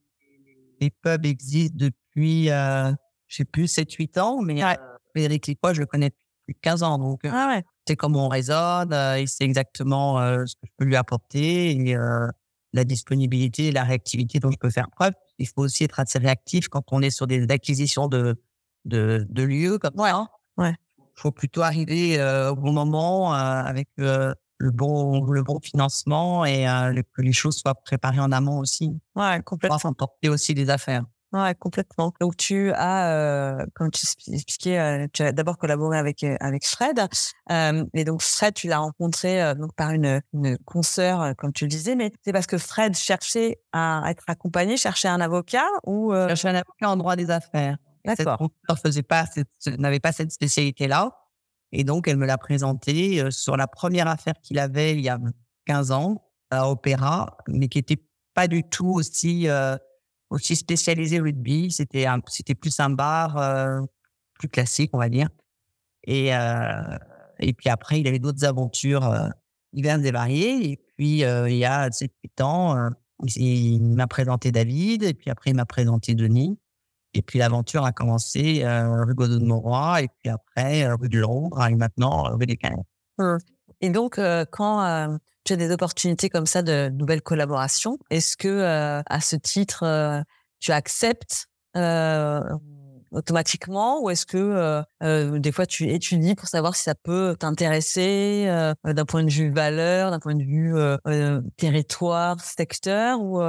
les, 0.79 0.91
pubs 0.91 1.25
existent 1.25 1.75
depuis, 1.75 2.49
je 2.49 2.95
sais 3.27 3.45
plus, 3.45 3.65
7-8 3.65 4.19
ans, 4.19 4.41
mais 4.43 4.63
ouais. 4.63 4.77
Frédéric 5.09 5.47
Lipois, 5.47 5.73
je 5.73 5.79
le 5.79 5.87
connais 5.87 6.11
depuis 6.11 6.59
15 6.61 6.83
ans. 6.83 6.99
Donc, 6.99 7.21
ah 7.25 7.47
ouais 7.47 7.63
sait 7.87 7.95
comment 7.95 8.25
on 8.25 8.29
raisonne, 8.29 8.93
euh, 8.93 9.19
il 9.19 9.27
sait 9.27 9.43
exactement 9.43 10.19
euh, 10.19 10.45
ce 10.45 10.55
que 10.55 10.61
je 10.65 10.71
peux 10.77 10.85
lui 10.85 10.95
apporter 10.95 11.71
et 11.71 11.95
euh, 11.95 12.27
la 12.73 12.83
disponibilité 12.83 13.67
et 13.67 13.71
la 13.71 13.83
réactivité 13.83 14.39
dont 14.39 14.51
je 14.51 14.57
peux 14.57 14.69
faire 14.69 14.89
preuve. 14.89 15.13
Il 15.39 15.47
faut 15.47 15.61
aussi 15.61 15.83
être 15.83 15.99
assez 15.99 16.19
réactif 16.19 16.67
quand 16.69 16.83
on 16.91 17.01
est 17.01 17.09
sur 17.09 17.27
des 17.27 17.45
acquisitions 17.49 18.07
de 18.07 18.35
de, 18.85 19.25
de 19.29 19.43
lieux 19.43 19.77
comme 19.77 19.97
ouais. 19.97 20.09
ça. 20.09 20.27
Ouais. 20.57 20.75
Il 20.99 21.21
faut 21.21 21.31
plutôt 21.31 21.61
arriver 21.61 22.21
au 22.49 22.55
bon 22.55 22.73
moment 22.73 23.33
avec 23.33 23.87
le 23.97 24.35
bon 24.59 25.23
le 25.25 25.43
bon 25.43 25.59
financement 25.61 26.43
et 26.43 26.65
que 27.13 27.21
les 27.21 27.31
choses 27.31 27.55
soient 27.55 27.75
préparées 27.75 28.19
en 28.19 28.31
amont 28.31 28.59
aussi. 28.59 28.91
Ouais, 29.15 29.41
complètement. 29.43 29.77
Pour 29.77 29.95
porter 29.95 30.29
aussi 30.29 30.53
des 30.53 30.69
affaires. 30.69 31.05
Ouais, 31.33 31.55
complètement. 31.55 32.13
Donc 32.21 32.37
tu 32.37 32.71
as, 32.73 33.09
euh, 33.11 33.65
comme 33.73 33.89
tu 33.89 34.05
expliquais, 34.31 34.77
euh, 34.77 35.07
tu 35.11 35.23
as 35.23 35.31
d'abord 35.31 35.57
collaboré 35.57 35.97
avec 35.97 36.23
euh, 36.23 36.37
avec 36.39 36.63
Fred, 36.63 36.99
euh, 37.49 37.85
et 37.95 38.03
donc 38.03 38.21
Fred, 38.21 38.53
tu 38.53 38.67
l'as 38.67 38.77
rencontré 38.77 39.41
euh, 39.41 39.55
donc 39.55 39.73
par 39.73 39.91
une 39.91 40.21
une 40.33 40.59
consoeur, 40.59 41.35
comme 41.37 41.51
tu 41.51 41.63
le 41.65 41.69
disais, 41.69 41.95
mais 41.95 42.11
c'est 42.23 42.33
parce 42.33 42.45
que 42.45 42.59
Fred 42.59 42.95
cherchait 42.95 43.59
à 43.71 44.03
être 44.09 44.23
accompagné, 44.27 44.77
cherchait 44.77 45.07
un 45.07 45.19
avocat 45.21 45.65
ou 45.87 46.13
cherchait 46.13 46.49
un 46.49 46.55
avocat 46.55 46.89
en 46.89 46.97
droit 46.97 47.15
des 47.15 47.31
affaires. 47.31 47.77
D'accord. 48.05 48.49
Cette 48.69 48.79
faisait 48.79 49.01
pas, 49.01 49.25
n'avait 49.79 49.99
pas 49.99 50.11
cette 50.11 50.31
spécialité-là, 50.31 51.17
et 51.71 51.83
donc 51.83 52.07
elle 52.07 52.17
me 52.17 52.27
l'a 52.27 52.37
présenté 52.37 53.31
sur 53.31 53.57
la 53.57 53.65
première 53.65 54.07
affaire 54.07 54.35
qu'il 54.43 54.59
avait 54.59 54.93
il 54.93 55.01
y 55.01 55.09
a 55.09 55.17
15 55.65 55.91
ans 55.91 56.21
à 56.51 56.69
Opéra, 56.69 57.37
mais 57.47 57.69
qui 57.69 57.79
était 57.79 58.03
pas 58.35 58.47
du 58.47 58.63
tout 58.63 58.91
aussi 58.91 59.47
aussi 60.33 60.55
spécialisé 60.55 61.19
rugby. 61.19 61.71
C'était 61.71 62.07
c'était 62.27 62.55
plus 62.55 62.77
un 62.79 62.89
bar 62.89 63.37
euh, 63.37 63.81
plus 64.33 64.49
classique, 64.49 64.89
on 64.93 64.97
va 64.97 65.09
dire. 65.09 65.29
Et 66.05 66.35
euh, 66.35 66.97
et 67.39 67.53
puis 67.53 67.69
après, 67.69 68.01
il 68.01 68.07
avait 68.07 68.19
d'autres 68.19 68.43
aventures 68.45 69.05
euh, 69.05 69.29
diverses 69.73 70.03
et 70.03 70.11
variées. 70.11 70.71
Et 70.71 70.79
puis 70.97 71.23
euh, 71.23 71.49
il 71.49 71.57
y 71.57 71.65
a 71.65 71.91
7 71.91 72.11
8 72.23 72.41
ans, 72.41 72.89
il 73.35 73.81
m'a 73.81 74.07
présenté 74.07 74.51
David. 74.51 75.03
Et 75.03 75.13
puis 75.13 75.29
après, 75.29 75.51
il 75.51 75.55
m'a 75.55 75.65
présenté 75.65 76.15
Denis. 76.15 76.57
Et 77.13 77.21
puis 77.21 77.37
l'aventure 77.37 77.85
a 77.85 77.91
commencé 77.91 78.63
euh, 78.63 79.03
rue 79.03 79.13
Godot 79.13 79.37
de 79.37 79.45
Moroy 79.45 80.01
et 80.01 80.07
puis 80.07 80.31
après 80.31 80.91
rue 80.93 81.09
de 81.09 81.19
Londres 81.19 81.63
et 81.63 81.75
maintenant 81.75 82.23
rue 82.35 82.47
des 82.47 82.57
Canets. 82.57 82.87
Et 83.83 83.89
donc, 83.89 84.19
quand 84.51 85.19
tu 85.43 85.53
as 85.53 85.55
des 85.55 85.71
opportunités 85.71 86.29
comme 86.29 86.47
ça 86.47 86.61
de 86.63 86.89
nouvelles 86.89 87.21
collaborations, 87.21 87.99
est-ce 88.09 88.35
que 88.35 89.03
à 89.05 89.21
ce 89.21 89.35
titre, 89.35 90.23
tu 90.59 90.71
acceptes 90.71 91.47
automatiquement 93.13 94.01
ou 94.01 94.09
est-ce 94.09 94.25
que 94.25 94.37
euh, 94.37 94.81
euh, 95.03 95.39
des 95.39 95.51
fois 95.51 95.65
tu 95.65 95.89
étudies 95.89 96.35
pour 96.35 96.47
savoir 96.47 96.75
si 96.75 96.83
ça 96.83 96.95
peut 96.95 97.35
t'intéresser 97.37 98.45
euh, 98.47 98.73
d'un 98.83 99.05
point 99.05 99.23
de 99.23 99.29
vue 99.29 99.51
valeur, 99.51 100.11
d'un 100.11 100.19
point 100.19 100.35
de 100.35 100.43
vue 100.43 100.73
territoire, 101.57 102.39
secteur 102.41 103.21
ou 103.21 103.41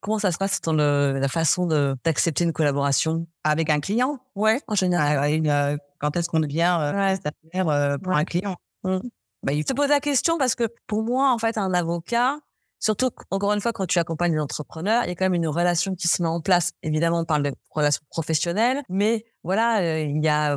comment 0.00 0.18
ça 0.18 0.30
se 0.30 0.38
passe 0.38 0.60
dans 0.60 0.72
le, 0.72 1.18
la 1.18 1.28
façon 1.28 1.66
d'accepter 2.04 2.44
une 2.44 2.52
collaboration? 2.52 3.26
Avec 3.44 3.70
un 3.70 3.80
client? 3.80 4.20
Ouais, 4.34 4.60
en 4.68 4.74
général. 4.74 5.78
quand 5.98 6.16
est-ce 6.16 6.28
qu'on 6.28 6.40
devient 6.40 6.94
ouais. 6.94 7.98
pour 7.98 8.12
un 8.12 8.24
client? 8.24 8.56
Mmh. 8.84 8.98
Bah, 9.42 9.52
il 9.52 9.64
te 9.64 9.72
pose 9.72 9.88
la 9.88 10.00
question 10.00 10.38
parce 10.38 10.54
que 10.54 10.64
pour 10.86 11.02
moi 11.02 11.32
en 11.32 11.38
fait 11.38 11.58
un 11.58 11.72
avocat 11.74 12.38
Surtout, 12.80 13.10
encore 13.30 13.52
une 13.52 13.60
fois, 13.60 13.72
quand 13.72 13.86
tu 13.86 13.98
accompagnes 13.98 14.34
les 14.34 14.40
entrepreneurs, 14.40 15.02
il 15.04 15.08
y 15.08 15.10
a 15.10 15.14
quand 15.16 15.24
même 15.24 15.34
une 15.34 15.48
relation 15.48 15.94
qui 15.96 16.06
se 16.06 16.22
met 16.22 16.28
en 16.28 16.40
place. 16.40 16.72
Évidemment, 16.82 17.20
on 17.20 17.24
parle 17.24 17.42
de 17.42 17.52
relation 17.70 18.02
professionnelle, 18.08 18.82
mais 18.88 19.24
voilà, 19.42 19.80
euh, 19.80 20.00
il 20.00 20.22
y 20.22 20.28
a, 20.28 20.56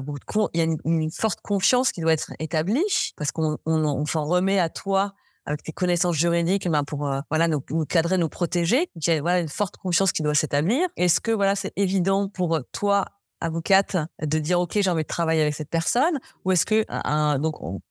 il 0.53 0.59
y 0.59 0.61
a 0.61 0.75
une, 0.85 1.11
forte 1.11 1.41
confiance 1.41 1.91
qui 1.91 2.01
doit 2.01 2.13
être 2.13 2.31
établie 2.39 2.83
parce 3.17 3.31
qu'on 3.31 3.57
on, 3.65 4.05
s'en 4.05 4.25
remet 4.25 4.59
à 4.59 4.69
toi 4.69 5.13
avec 5.45 5.63
tes 5.63 5.71
connaissances 5.71 6.15
juridiques 6.15 6.69
ben 6.69 6.83
pour 6.83 7.07
euh, 7.07 7.19
voilà 7.31 7.47
nous, 7.47 7.61
cadrer, 7.89 8.19
nous 8.19 8.29
protéger. 8.29 8.87
il 8.95 9.07
y 9.07 9.11
a 9.11 9.21
voilà 9.21 9.39
une 9.39 9.49
forte 9.49 9.77
confiance 9.77 10.11
qui 10.11 10.21
doit 10.21 10.35
s'établir. 10.35 10.87
Est-ce 10.97 11.19
que 11.19 11.31
voilà 11.31 11.55
c'est 11.55 11.73
évident 11.75 12.29
pour 12.29 12.59
toi 12.71 13.05
avocate 13.39 13.97
de 14.21 14.37
dire 14.37 14.59
ok 14.59 14.77
j'ai 14.81 14.89
envie 14.91 15.01
de 15.01 15.07
travailler 15.07 15.41
avec 15.41 15.55
cette 15.55 15.71
personne? 15.71 16.19
Ou 16.45 16.51
est-ce 16.51 16.67
que 16.67 16.85
un, 16.89 17.39
donc 17.39 17.61
on 17.63 17.81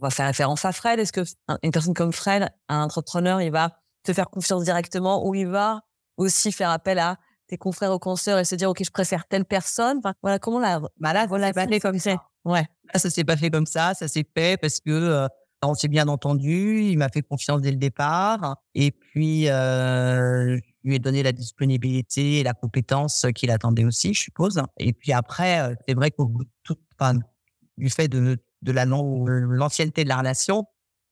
va 0.00 0.10
faire 0.10 0.26
référence 0.26 0.64
à 0.64 0.72
Fred. 0.72 0.98
Est-ce 0.98 1.12
que 1.12 1.20
une 1.62 1.70
personne 1.70 1.94
comme 1.94 2.12
Fred, 2.12 2.48
un 2.68 2.82
entrepreneur, 2.82 3.40
il 3.40 3.50
va 3.50 3.76
te 4.04 4.12
faire 4.12 4.30
confiance 4.30 4.64
directement 4.64 5.26
ou 5.26 5.34
il 5.34 5.46
va 5.46 5.80
aussi 6.16 6.52
faire 6.52 6.70
appel 6.70 6.98
à 6.98 7.16
tes 7.46 7.56
confrères 7.56 7.92
ou 7.92 7.98
consoeurs 7.98 8.38
et 8.38 8.44
se 8.44 8.54
dire, 8.54 8.68
OK, 8.70 8.82
je 8.84 8.90
préfère 8.90 9.26
telle 9.26 9.44
personne? 9.44 10.00
voilà, 10.22 10.38
comment 10.38 10.60
la, 10.60 10.80
bah 10.98 11.12
là, 11.12 11.26
voilà, 11.26 11.52
ça 11.52 11.66
fait 11.66 11.80
comme 11.80 11.98
ça. 11.98 12.16
Ouais. 12.44 12.66
Là, 12.92 12.98
ça 12.98 13.10
s'est 13.10 13.24
pas 13.24 13.36
fait 13.36 13.50
comme 13.50 13.66
ça. 13.66 13.94
Ça 13.94 14.06
s'est 14.08 14.26
fait 14.36 14.58
parce 14.60 14.80
que, 14.80 14.90
euh, 14.90 15.28
on 15.62 15.74
s'est 15.74 15.88
bien 15.88 16.08
entendu. 16.08 16.82
Il 16.82 16.98
m'a 16.98 17.08
fait 17.08 17.22
confiance 17.22 17.60
dès 17.60 17.70
le 17.70 17.76
départ. 17.78 18.56
Et 18.74 18.92
puis, 18.92 19.48
euh, 19.48 20.56
je 20.56 20.88
lui 20.88 20.94
ai 20.94 20.98
donné 20.98 21.22
la 21.22 21.32
disponibilité 21.32 22.38
et 22.38 22.42
la 22.42 22.54
compétence 22.54 23.26
qu'il 23.34 23.50
attendait 23.50 23.84
aussi, 23.84 24.14
je 24.14 24.20
suppose. 24.20 24.62
Et 24.78 24.92
puis 24.92 25.12
après, 25.12 25.60
euh, 25.60 25.74
c'est 25.86 25.94
vrai 25.94 26.10
qu'au 26.10 26.26
bout 26.26 26.44
de 26.44 26.50
tout, 26.62 26.76
enfin, 26.98 27.18
du 27.76 27.90
fait 27.90 28.08
de 28.08 28.38
de 28.62 28.72
la 28.72 28.84
l'ancienneté 28.84 30.04
de 30.04 30.08
la 30.08 30.18
relation, 30.18 30.66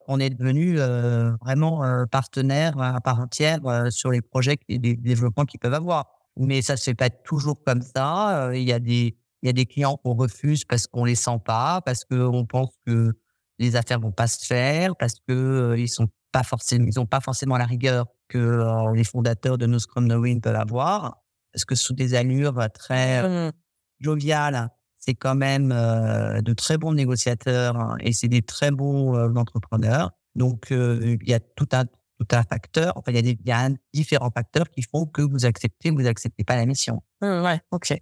on 0.09 0.21
est 0.21 0.31
devenu 0.31 0.79
euh, 0.79 1.33
vraiment 1.43 1.85
euh, 1.85 2.05
partenaire 2.07 2.79
à 2.81 3.01
part 3.01 3.21
entière 3.21 3.59
euh, 3.67 3.91
sur 3.91 4.11
les 4.11 4.21
projets 4.21 4.57
et 4.69 4.79
les 4.79 4.95
développements 4.95 5.45
qu'ils 5.45 5.61
peuvent 5.61 5.75
avoir. 5.75 6.07
Mais 6.37 6.63
ça 6.63 6.77
se 6.77 6.85
fait 6.85 6.95
pas 6.95 7.11
toujours 7.11 7.63
comme 7.65 7.83
ça. 7.83 8.51
Il 8.55 8.63
y 8.63 8.73
a 8.73 8.79
des 8.79 9.17
il 9.43 9.47
y 9.47 9.49
a 9.49 9.53
des 9.53 9.67
clients 9.67 9.97
qu'on 10.03 10.15
refuse 10.15 10.65
parce 10.65 10.87
qu'on 10.87 11.05
les 11.05 11.15
sent 11.15 11.39
pas, 11.45 11.81
parce 11.83 12.05
qu'on 12.05 12.47
pense 12.47 12.71
que 12.87 13.13
les 13.59 13.77
affaires 13.77 14.01
vont 14.01 14.13
pas 14.13 14.27
se 14.27 14.45
faire, 14.45 14.97
parce 14.97 15.15
que 15.27 15.77
ils 15.79 15.89
sont 15.89 16.09
pas 16.33 16.43
forcément 16.43 16.87
ils 16.87 17.01
ont 17.01 17.07
pas 17.07 17.21
forcément 17.21 17.57
la 17.57 17.65
rigueur 17.65 18.07
que 18.29 18.93
les 18.95 19.05
fondateurs 19.05 19.57
de 19.57 19.67
No 19.67 19.79
Scrum 19.79 20.07
No 20.07 20.21
Win 20.21 20.41
peuvent 20.41 20.57
avoir, 20.57 21.23
parce 21.53 21.65
que 21.65 21.75
sous 21.75 21.95
des 21.95 22.15
allures 22.15 22.67
très 22.75 23.49
mmh. 23.49 23.53
joviales 24.01 24.69
c'est 25.07 25.15
quand 25.15 25.37
même 25.37 25.73
euh, 25.73 26.41
de 26.43 26.53
très 26.53 26.79
bons 26.79 26.93
négociateurs 26.93 27.77
hein, 27.77 27.97
et 28.01 28.13
c'est 28.13 28.29
des 28.29 28.43
très 28.43 28.71
bons 28.71 29.17
euh, 29.17 29.33
entrepreneurs. 29.37 30.11
Donc, 30.35 30.73
euh, 30.73 31.17
il 31.23 31.29
y 31.29 31.35
a 31.35 31.41
tout 31.41 31.69
un, 31.73 31.85
tout 31.85 32.27
un 32.33 32.43
facteur, 32.43 32.93
enfin, 32.97 33.13
il 33.13 33.39
y 33.47 33.53
a, 33.53 33.69
différents 33.95 34.31
facteurs 34.31 34.69
qui 34.71 34.83
font 34.83 35.07
que 35.07 35.23
vous 35.23 35.47
acceptez 35.47 35.91
ou 35.91 35.97
vous 35.97 36.07
acceptez 36.07 36.45
pas 36.45 36.57
la 36.57 36.67
mission. 36.67 37.03
Mmh, 37.23 37.45
ouais, 37.45 37.61
ok. 37.71 37.95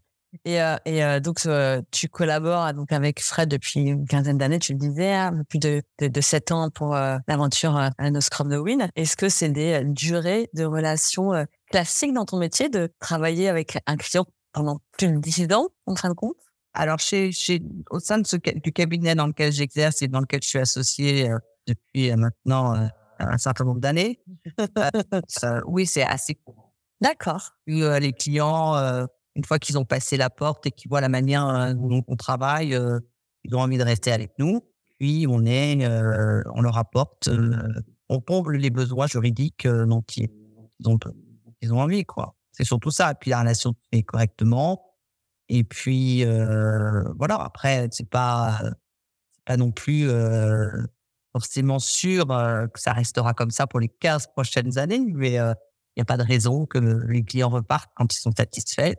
Et, 0.45 0.59
et 0.85 1.21
donc, 1.21 1.47
tu 1.93 2.09
collabores 2.09 2.73
donc 2.73 2.91
avec 2.91 3.21
Fred 3.21 3.49
depuis 3.49 3.83
une 3.83 4.05
quinzaine 4.05 4.37
d'années, 4.37 4.59
tu 4.59 4.73
le 4.73 4.81
disais, 4.81 5.13
hein, 5.13 5.45
plus 5.49 5.61
de, 5.61 5.81
de, 6.01 6.21
sept 6.21 6.51
ans 6.51 6.71
pour 6.71 6.97
l'aventure 7.29 7.77
à 7.77 8.11
No 8.11 8.21
Scrum 8.21 8.49
No 8.49 8.65
Win. 8.65 8.89
Est-ce 8.97 9.17
que 9.17 9.29
c'est 9.29 9.51
des 9.51 9.85
durées 9.85 10.51
de 10.53 10.65
relations 10.65 11.47
classiques 11.71 12.15
dans 12.15 12.25
ton 12.25 12.39
métier 12.39 12.69
de 12.69 12.93
travailler 12.99 13.49
avec 13.49 13.79
un 13.87 13.97
client 13.97 14.27
pendant 14.53 14.81
plus 14.99 15.07
de 15.07 15.19
dix 15.19 15.47
ans, 15.53 15.69
en 15.87 15.95
fin 15.95 16.09
de 16.09 16.15
compte? 16.15 16.35
Alors, 16.75 16.99
chez, 16.99 17.31
chez, 17.31 17.63
au 17.91 18.01
sein 18.01 18.19
de 18.19 18.27
ce, 18.27 18.37
du 18.37 18.73
cabinet 18.73 19.15
dans 19.15 19.29
lequel 19.29 19.53
j'exerce 19.53 20.03
et 20.03 20.09
dans 20.09 20.21
lequel 20.21 20.43
je 20.43 20.49
suis 20.49 20.59
associé 20.59 21.31
euh, 21.31 21.39
depuis 21.69 22.11
euh, 22.11 22.17
maintenant 22.17 22.75
euh, 22.75 22.87
un 23.21 23.39
certain 23.39 23.65
nombre 23.65 23.81
d'années, 23.81 24.19
oui, 25.67 25.87
c'est 25.87 26.03
assez 26.03 26.35
courant. 26.35 26.73
D'accord. 27.01 27.51
les 27.67 28.13
clients, 28.13 28.75
une 29.37 29.45
fois 29.45 29.59
qu'ils 29.59 29.79
ont 29.79 29.85
passé 29.85 30.17
la 30.17 30.31
porte 30.31 30.67
et 30.67 30.71
qu'ils 30.71 30.89
voient 30.89 31.01
la 31.01 31.09
manière 31.09 31.75
dont 31.75 32.03
on 32.09 32.17
travaille, 32.17 32.79
ils 33.45 33.55
ont 33.55 33.61
envie 33.61 33.79
de 33.79 33.85
rester 33.85 34.11
avec 34.11 34.33
nous. 34.39 34.65
Puis, 34.99 35.27
on 35.29 35.45
est, 35.45 35.87
on 35.87 36.63
leur 36.63 36.79
apporte, 36.79 37.29
on 38.09 38.21
comble 38.21 38.57
les 38.57 38.71
besoins 38.71 39.07
juridiques 39.07 39.67
dont 39.69 40.05
ils, 40.17 40.29
ont, 40.87 40.99
ils 41.61 41.73
ont 41.73 41.81
envie, 41.81 42.05
quoi. 42.05 42.35
C'est 42.53 42.65
surtout 42.65 42.91
ça. 42.91 43.11
Et 43.11 43.15
puis, 43.21 43.31
la 43.31 43.41
relation 43.41 43.75
fait 43.93 44.03
correctement 44.03 44.84
et 45.49 45.65
puis 45.65 46.25
euh, 46.25 47.05
voilà. 47.19 47.37
Après, 47.37 47.89
c'est 47.91 48.09
pas 48.09 48.59
c'est 48.61 49.45
pas 49.45 49.57
non 49.57 49.71
plus 49.71 50.09
euh, 50.09 50.69
forcément 51.33 51.79
sûr 51.79 52.31
euh, 52.31 52.67
que 52.67 52.81
ça 52.81 52.93
restera 52.93 53.35
comme 53.35 53.51
ça 53.51 53.67
pour 53.67 53.81
les 53.81 53.89
15 53.89 54.29
prochaines 54.29 54.79
années, 54.79 55.05
mais 55.07 55.33
il 55.33 55.55
n'y 55.97 56.03
a 56.03 56.05
pas 56.07 56.17
de 56.17 56.23
raison 56.23 56.67
que 56.67 56.79
les 56.79 57.25
clients 57.25 57.51
repartent 57.51 57.91
quand 57.95 58.15
ils 58.15 58.19
sont 58.21 58.33
satisfaits. 58.37 58.95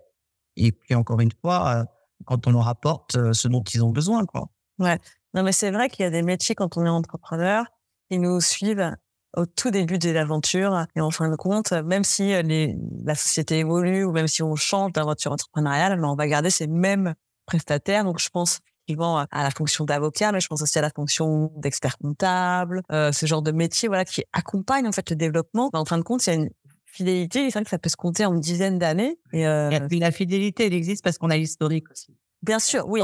Et 0.55 0.71
puis 0.71 0.95
encore 0.95 1.19
une 1.19 1.33
fois, 1.41 1.85
quand 2.25 2.47
on 2.47 2.51
leur 2.51 2.67
apporte 2.67 3.33
ce 3.33 3.47
dont 3.47 3.63
ils 3.63 3.83
ont 3.83 3.89
besoin, 3.89 4.25
quoi. 4.25 4.49
Ouais. 4.79 4.99
Non, 5.33 5.43
mais 5.43 5.51
c'est 5.51 5.71
vrai 5.71 5.89
qu'il 5.89 6.03
y 6.03 6.07
a 6.07 6.09
des 6.09 6.23
métiers 6.23 6.55
quand 6.55 6.77
on 6.77 6.85
est 6.85 6.89
entrepreneur, 6.89 7.65
ils 8.09 8.21
nous 8.21 8.39
suivent 8.39 8.95
au 9.35 9.45
tout 9.45 9.71
début 9.71 9.97
de 9.97 10.09
l'aventure. 10.09 10.85
Et 10.95 11.01
en 11.01 11.11
fin 11.11 11.29
de 11.29 11.35
compte, 11.35 11.71
même 11.71 12.03
si 12.03 12.33
euh, 12.33 12.41
les, 12.41 12.75
la 13.03 13.15
société 13.15 13.59
évolue 13.59 14.03
ou 14.03 14.11
même 14.11 14.27
si 14.27 14.43
on 14.43 14.55
change 14.55 14.93
d'aventure 14.93 15.31
entrepreneuriale, 15.31 16.03
on 16.03 16.15
va 16.15 16.27
garder 16.27 16.49
ces 16.49 16.67
mêmes 16.67 17.13
prestataires. 17.45 18.03
Donc, 18.03 18.19
je 18.19 18.29
pense 18.29 18.59
effectivement 18.87 19.17
à 19.17 19.43
la 19.43 19.51
fonction 19.51 19.83
d'avocat, 19.85 20.31
mais 20.31 20.39
je 20.39 20.47
pense 20.47 20.61
aussi 20.61 20.77
à 20.77 20.81
la 20.81 20.91
fonction 20.91 21.51
d'expert 21.57 21.97
comptable, 21.97 22.83
euh, 22.91 23.11
ce 23.11 23.25
genre 23.25 23.41
de 23.41 23.51
métier, 23.51 23.87
voilà, 23.87 24.05
qui 24.05 24.23
accompagne 24.31 24.87
en 24.87 24.91
fait 24.91 25.09
le 25.09 25.15
développement. 25.15 25.69
en 25.73 25.85
fin 25.85 25.97
de 25.97 26.03
compte, 26.03 26.25
il 26.27 26.29
y 26.29 26.33
a 26.33 26.35
une 26.35 26.49
fidélité. 26.85 27.49
C'est 27.49 27.59
vrai 27.59 27.63
que 27.63 27.69
ça 27.69 27.79
peut 27.79 27.89
se 27.89 27.95
compter 27.95 28.25
en 28.25 28.35
dizaines 28.35 28.77
d'années. 28.77 29.17
Et, 29.33 29.47
euh... 29.47 29.71
la 29.91 30.11
fidélité, 30.11 30.67
elle 30.67 30.73
existe 30.73 31.03
parce 31.03 31.17
qu'on 31.17 31.29
a 31.29 31.37
l'historique 31.37 31.89
aussi. 31.91 32.15
Bien 32.43 32.59
sûr, 32.59 32.87
oui. 32.87 33.01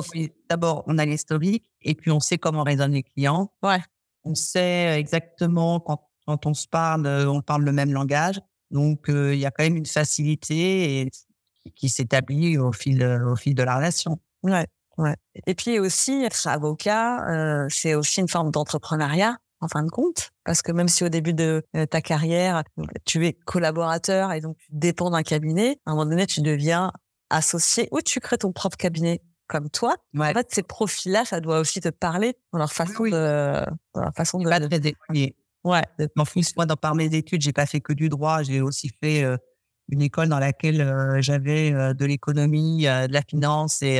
D'abord, 0.49 0.83
on 0.85 0.99
a 0.99 1.05
l'historique 1.05 1.65
et 1.81 1.95
puis 1.95 2.11
on 2.11 2.19
sait 2.19 2.37
comment 2.37 2.63
raisonnent 2.63 2.93
les 2.93 3.01
clients. 3.03 3.51
Ouais. 3.63 3.79
On 4.23 4.35
sait 4.35 4.99
exactement 4.99 5.79
quand 5.79 6.10
quand 6.31 6.49
on 6.49 6.53
se 6.53 6.67
parle, 6.67 7.05
euh, 7.05 7.29
on 7.29 7.41
parle 7.41 7.63
le 7.63 7.71
même 7.71 7.91
langage. 7.91 8.39
Donc, 8.71 9.09
euh, 9.09 9.33
il 9.33 9.39
y 9.39 9.45
a 9.45 9.51
quand 9.51 9.63
même 9.63 9.75
une 9.75 9.85
facilité 9.85 11.01
et, 11.01 11.11
qui 11.75 11.89
s'établit 11.89 12.57
au 12.57 12.71
fil, 12.71 13.03
au 13.03 13.35
fil 13.35 13.53
de 13.53 13.63
la 13.63 13.75
relation. 13.75 14.19
Ouais, 14.43 14.65
ouais. 14.97 15.15
Et 15.45 15.55
puis 15.55 15.77
aussi, 15.79 16.23
être 16.23 16.47
avocat, 16.47 17.27
euh, 17.29 17.67
c'est 17.69 17.95
aussi 17.95 18.21
une 18.21 18.29
forme 18.29 18.51
d'entrepreneuriat 18.51 19.37
en 19.59 19.67
fin 19.67 19.83
de 19.83 19.91
compte, 19.91 20.31
parce 20.43 20.63
que 20.63 20.71
même 20.71 20.87
si 20.87 21.03
au 21.03 21.09
début 21.09 21.35
de 21.35 21.63
ta 21.91 22.01
carrière, 22.01 22.63
tu 23.05 23.27
es 23.27 23.33
collaborateur 23.33 24.33
et 24.33 24.41
donc 24.41 24.57
tu 24.57 24.65
dépends 24.71 25.11
d'un 25.11 25.21
cabinet, 25.21 25.77
à 25.85 25.91
un 25.91 25.93
moment 25.93 26.09
donné, 26.09 26.25
tu 26.25 26.41
deviens 26.41 26.91
associé 27.29 27.87
ou 27.91 28.01
tu 28.01 28.19
crées 28.19 28.39
ton 28.39 28.51
propre 28.53 28.75
cabinet 28.75 29.21
comme 29.51 29.69
toi. 29.69 29.97
En 30.17 30.33
fait, 30.33 30.47
ces 30.49 30.63
profils-là, 30.63 31.25
ça 31.25 31.41
doit 31.41 31.59
aussi 31.59 31.81
te 31.81 31.89
parler 31.89 32.35
dans 32.53 32.59
leur 32.59 32.71
façon 32.71 33.03
de, 33.03 33.65
dans 33.93 34.01
leur 34.01 34.13
façon 34.15 34.39
de. 34.39 34.49
Pas 34.49 34.59
très 34.61 35.35
Ouais. 35.63 35.83
En 36.17 36.25
plus, 36.25 36.55
moi, 36.55 36.65
dans, 36.65 36.75
par 36.75 36.95
mes 36.95 37.13
études, 37.15 37.41
j'ai 37.41 37.53
pas 37.53 37.65
fait 37.65 37.81
que 37.81 37.93
du 37.93 38.09
droit. 38.09 38.43
J'ai 38.43 38.61
aussi 38.61 38.89
fait 38.89 39.23
euh, 39.23 39.37
une 39.89 40.01
école 40.01 40.29
dans 40.29 40.39
laquelle 40.39 40.81
euh, 40.81 41.21
j'avais 41.21 41.71
euh, 41.73 41.93
de 41.93 42.05
l'économie, 42.05 42.83
de 42.83 43.11
la 43.11 43.21
finance 43.21 43.81
et, 43.81 43.99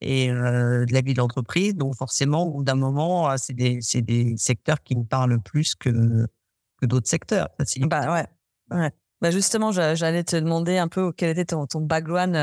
et 0.00 0.28
de 0.28 0.92
la 0.92 1.00
vie 1.00 1.14
d'entreprise. 1.14 1.74
Donc, 1.74 1.94
forcément, 1.96 2.44
au 2.44 2.50
bout 2.52 2.64
d'un 2.64 2.74
moment, 2.74 3.36
c'est 3.36 3.54
des, 3.54 3.80
secteurs 4.36 4.82
qui 4.82 4.96
me 4.96 5.04
parlent 5.04 5.40
plus 5.40 5.74
que, 5.74 5.90
que 6.80 6.86
d'autres 6.86 7.08
secteurs. 7.08 7.48
Bah 7.82 8.12
ouais. 8.12 8.26
ouais. 8.76 8.90
Bah 9.20 9.30
justement, 9.30 9.70
j'allais 9.70 10.24
te 10.24 10.34
demander 10.34 10.78
un 10.78 10.88
peu 10.88 11.12
quel 11.12 11.30
était 11.30 11.44
ton, 11.44 11.66
ton 11.66 11.80
background 11.80 12.36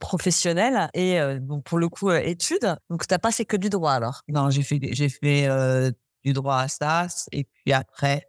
professionnel 0.00 0.88
et 0.92 1.20
pour 1.64 1.78
le 1.78 1.88
coup 1.88 2.10
études. 2.10 2.74
Donc 2.90 3.06
tu 3.06 3.14
n'as 3.14 3.20
pas 3.20 3.30
fait 3.30 3.44
que 3.44 3.56
du 3.56 3.68
droit 3.68 3.92
alors? 3.92 4.22
Non, 4.26 4.50
j'ai 4.50 4.62
fait 4.62 4.80
j'ai 4.90 5.08
fait 5.08 5.46
du 6.24 6.32
droit 6.32 6.58
à 6.58 6.68
SAS. 6.68 7.28
Et 7.32 7.44
puis 7.44 7.72
après, 7.72 8.26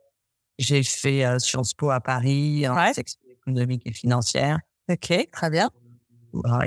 j'ai 0.58 0.84
fait 0.84 1.26
euh, 1.26 1.40
Sciences 1.40 1.74
Po 1.74 1.90
à 1.90 2.00
Paris 2.00 2.68
en 2.68 2.94
section 2.94 3.20
économique 3.30 3.84
et 3.86 3.94
financière. 3.94 4.60
Ok, 4.90 5.30
très 5.32 5.50
bien. 5.50 5.70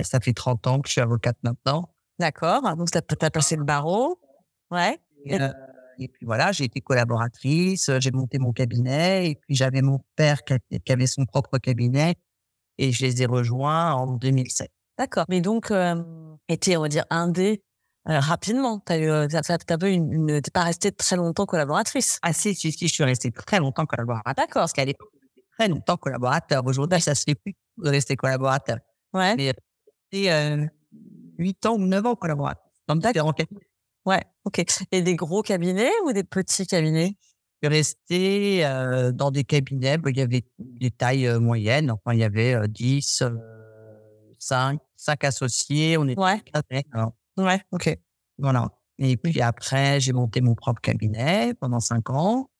ça 0.02 0.20
fait 0.20 0.32
30 0.32 0.66
ans 0.66 0.80
que 0.80 0.88
je 0.88 0.92
suis 0.92 1.00
avocate 1.00 1.36
maintenant. 1.42 1.88
D'accord. 2.18 2.62
Donc, 2.76 2.90
tu 2.90 2.98
as, 2.98 3.30
passé 3.30 3.56
le 3.56 3.64
barreau. 3.64 4.18
Ouais. 4.70 4.98
Et, 5.24 5.40
euh, 5.40 5.48
et 5.98 6.08
puis 6.08 6.26
voilà, 6.26 6.52
j'ai 6.52 6.64
été 6.64 6.80
collaboratrice, 6.80 7.90
j'ai 7.98 8.10
monté 8.10 8.38
mon 8.38 8.52
cabinet 8.52 9.30
et 9.30 9.34
puis 9.34 9.54
j'avais 9.54 9.82
mon 9.82 10.00
père 10.16 10.42
qui 10.44 10.92
avait 10.92 11.06
son 11.06 11.24
propre 11.26 11.58
cabinet 11.58 12.14
et 12.78 12.92
je 12.92 13.04
les 13.04 13.22
ai 13.22 13.26
rejoints 13.26 13.92
en 13.92 14.06
2007. 14.06 14.70
D'accord. 14.96 15.24
Mais 15.28 15.40
donc, 15.40 15.70
euh, 15.70 16.02
était, 16.48 16.76
on 16.76 16.82
va 16.82 16.88
dire, 16.88 17.04
indé 17.10 17.62
rapidement. 18.08 18.80
Tu 18.86 18.92
euh, 18.92 19.28
une, 19.82 20.12
une 20.12 20.40
pas 20.52 20.64
restée 20.64 20.92
très 20.92 21.16
longtemps 21.16 21.46
collaboratrice? 21.46 22.18
Ah 22.22 22.32
si, 22.32 22.54
si, 22.54 22.72
si, 22.72 22.88
je 22.88 22.92
suis 22.92 23.04
restée 23.04 23.30
très 23.30 23.58
longtemps 23.58 23.86
collaboratrice. 23.86 24.34
D'accord. 24.36 24.62
Parce 24.62 24.72
qu'à 24.72 24.84
l'époque, 24.84 25.10
j'étais 25.22 25.46
très 25.56 25.68
longtemps 25.68 25.96
collaborateur. 25.96 26.64
Aujourd'hui, 26.66 27.00
ça 27.00 27.14
se 27.14 27.24
fait 27.24 27.34
plus 27.34 27.54
de 27.76 27.88
rester 27.90 28.16
collaborateur. 28.16 28.78
Ouais. 29.12 29.36
Mais 29.36 29.52
c'était 30.10 30.30
euh, 30.30 30.66
8 31.38 31.66
ans 31.66 31.74
ou 31.74 31.86
9 31.86 32.06
ans 32.06 32.16
collaborateur 32.16 32.64
dans 32.86 32.96
différents 32.96 33.32
cabinets. 33.32 33.66
Ouais, 34.04 34.22
ok. 34.44 34.64
Et 34.90 35.02
des 35.02 35.16
gros 35.16 35.42
cabinets 35.42 35.92
ou 36.06 36.12
des 36.12 36.24
petits 36.24 36.66
cabinets? 36.66 37.14
Je 37.60 37.68
suis 37.68 37.76
resté 37.76 38.64
euh, 38.64 39.12
dans 39.12 39.30
des 39.30 39.44
cabinets, 39.44 39.98
il 40.06 40.16
y 40.16 40.22
avait 40.22 40.44
des 40.58 40.90
tailles 40.90 41.26
euh, 41.26 41.40
moyennes. 41.40 41.90
Enfin, 41.90 42.14
il 42.14 42.20
y 42.20 42.24
avait 42.24 42.54
euh, 42.54 42.66
10, 42.68 43.24
5, 44.38 44.80
5 44.96 45.24
associés. 45.24 45.98
On 45.98 46.06
était 46.06 46.20
ouais. 46.20 46.40
Alors, 46.92 47.12
Ouais, 47.38 47.60
ok. 47.72 47.96
Voilà. 48.38 48.68
Et 48.98 49.16
puis 49.16 49.40
après, 49.40 50.00
j'ai 50.00 50.12
monté 50.12 50.40
mon 50.40 50.54
propre 50.54 50.80
cabinet 50.80 51.54
pendant 51.54 51.80
cinq 51.80 52.10
ans. 52.10 52.50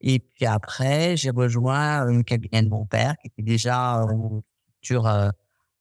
Et 0.00 0.18
puis 0.18 0.44
après, 0.44 1.16
j'ai 1.16 1.30
rejoint 1.30 2.06
un 2.06 2.22
cabinet 2.22 2.62
de 2.62 2.68
mon 2.68 2.84
père 2.84 3.14
qui 3.22 3.28
était 3.28 3.42
déjà 3.42 3.94
une 3.94 4.42
structure 4.66 5.06
euh, 5.06 5.30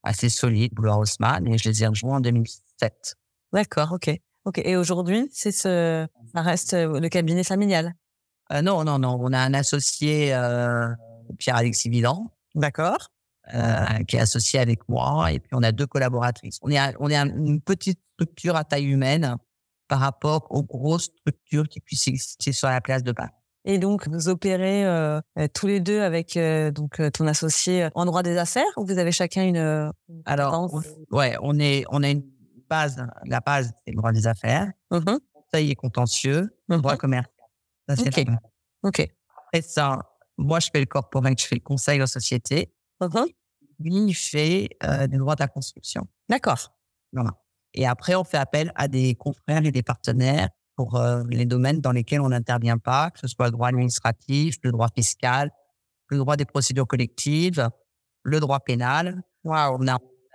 assez 0.04 0.30
solide, 0.30 0.74
Blue 0.74 0.90
Houseman, 0.90 1.46
et 1.48 1.58
je 1.58 1.70
les 1.70 1.84
ai 1.84 1.88
rejoints 1.88 2.18
en 2.18 2.22
2007. 2.22 3.16
D'accord, 3.52 3.92
ok. 3.94 4.12
Ok. 4.46 4.62
Et 4.64 4.76
aujourd'hui, 4.76 5.30
c'est 5.32 5.52
ce, 5.52 6.08
ça 6.34 6.42
reste 6.42 6.74
euh, 6.74 7.00
le 7.00 7.10
cabinet 7.10 7.44
familial? 7.44 7.94
Euh, 8.52 8.62
non, 8.62 8.84
non, 8.84 9.00
non. 9.00 9.18
On 9.20 9.32
a 9.34 9.40
un 9.40 9.54
associé, 9.54 10.34
euh, 10.34 10.90
Pierre-Alexis 11.38 11.90
Vidan. 11.90 12.30
D'accord. 12.56 13.10
Euh, 13.54 14.04
qui 14.08 14.16
est 14.16 14.22
associé 14.22 14.58
avec 14.58 14.88
moi. 14.88 15.30
Et 15.34 15.40
puis, 15.40 15.50
on 15.52 15.64
a 15.64 15.74
deux 15.74 15.86
collaboratrices. 15.86 16.60
On 16.62 16.72
est, 16.72 16.80
on 17.02 17.10
est 17.10 17.18
une 17.18 17.60
petite 17.60 18.00
structure 18.14 18.56
à 18.56 18.64
taille 18.64 18.86
humaine 18.86 19.36
par 19.90 20.00
rapport 20.00 20.48
aux 20.50 20.64
grosses 20.64 21.12
structures 21.20 21.68
qui 21.68 21.82
puissent 21.82 22.08
exister 22.08 22.54
sur 22.54 22.70
la 22.70 22.80
place 22.80 23.04
de 23.04 23.12
Paris. 23.12 23.32
Et 23.66 23.80
donc, 23.80 24.08
vous 24.08 24.30
opérez 24.30 24.86
euh, 24.86 25.20
tous 25.54 25.68
les 25.68 25.82
deux 25.82 26.00
avec 26.02 26.38
euh, 26.38 26.72
donc 26.72 27.02
ton 27.12 27.28
associé 27.28 27.90
en 27.96 28.06
droit 28.06 28.24
des 28.24 28.38
affaires 28.38 28.64
ou 28.78 28.86
vous 28.86 28.98
avez 28.98 29.12
chacun 29.12 29.44
une, 29.44 29.58
une 29.58 30.22
Alors, 30.26 30.72
on, 30.74 31.16
ouais, 31.18 31.36
on 31.42 31.60
est, 31.60 31.84
on 31.90 32.02
a 32.02 32.10
une 32.12 32.24
base. 32.70 32.96
La 33.26 33.42
base, 33.42 33.74
c'est 33.84 33.92
le 33.92 33.98
droit 33.98 34.14
des 34.14 34.26
affaires, 34.26 34.72
mm 34.90 34.98
-hmm. 35.00 35.20
conseil 35.34 35.72
et 35.72 35.76
contentieux, 35.76 36.42
mm 36.70 36.76
-hmm. 36.76 36.82
droit 36.82 36.96
commercial. 36.98 37.34
Ça, 37.90 37.96
c'est 37.98 38.08
okay. 38.08 38.26
ok. 38.84 39.00
Après 39.48 39.62
ça, 39.62 40.00
moi, 40.38 40.60
je 40.62 40.70
fais 40.72 40.80
le 40.80 40.86
corporate, 40.86 41.40
je 41.42 41.46
fais 41.46 41.56
le 41.56 41.68
conseil 41.72 42.02
aux 42.02 42.08
sociétés. 42.20 42.72
Lui, 43.80 44.14
fait 44.14 44.70
euh, 44.84 45.08
des 45.08 45.18
droits 45.18 45.36
de 45.36 45.42
la 45.42 45.48
construction. 45.48 46.08
D'accord. 46.30 46.72
Voilà. 47.12 47.32
Et 47.74 47.88
après, 47.88 48.16
on 48.16 48.24
fait 48.24 48.38
appel 48.38 48.72
à 48.76 48.88
des 48.88 49.16
confrères 49.16 49.66
et 49.66 49.72
des 49.72 49.84
partenaires 49.84 50.50
pour 50.76 50.96
euh, 50.96 51.24
les 51.30 51.46
domaines 51.46 51.82
dans 51.82 51.92
lesquels 51.92 52.22
on 52.22 52.30
n'intervient 52.30 52.78
pas, 52.78 53.12
que 53.12 53.20
ce 53.20 53.28
soit 53.28 53.46
le 53.46 53.52
droit 53.52 53.70
administratif, 53.70 54.58
le 54.64 54.72
droit 54.72 54.90
fiscal, 54.96 55.52
le 56.08 56.18
droit 56.18 56.36
des 56.36 56.46
procédures 56.46 56.88
collectives, 56.88 57.70
le 58.24 58.40
droit 58.40 58.60
pénal. 58.60 59.24
Wow. 59.44 59.78
On, 59.80 59.88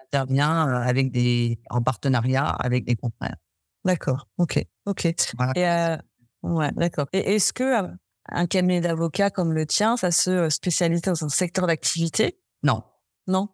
intervient 0.09 0.69
euh, 0.69 0.81
avec 0.81 1.11
des, 1.11 1.59
en 1.71 1.83
partenariat 1.83 2.47
avec 2.47 2.85
des 2.85 2.97
confrères. 2.97 3.37
D'accord. 3.85 4.27
OK. 4.39 4.65
OK. 4.87 5.15
Voilà. 5.37 5.53
Et, 5.55 5.69
euh, 5.69 5.97
ouais, 6.43 6.71
d'accord. 6.73 7.07
Et 7.13 7.35
est-ce 7.35 7.53
que 7.53 7.89
un 8.31 8.47
cabinet 8.47 8.81
d'avocats 8.81 9.31
comme 9.31 9.53
le 9.53 9.67
tien, 9.67 9.97
ça 9.97 10.11
se 10.11 10.49
spécialise 10.49 11.03
dans 11.03 11.25
un 11.25 11.29
secteur 11.29 11.67
d'activité? 11.67 12.39
Non. 12.63 12.83
Non 13.27 13.49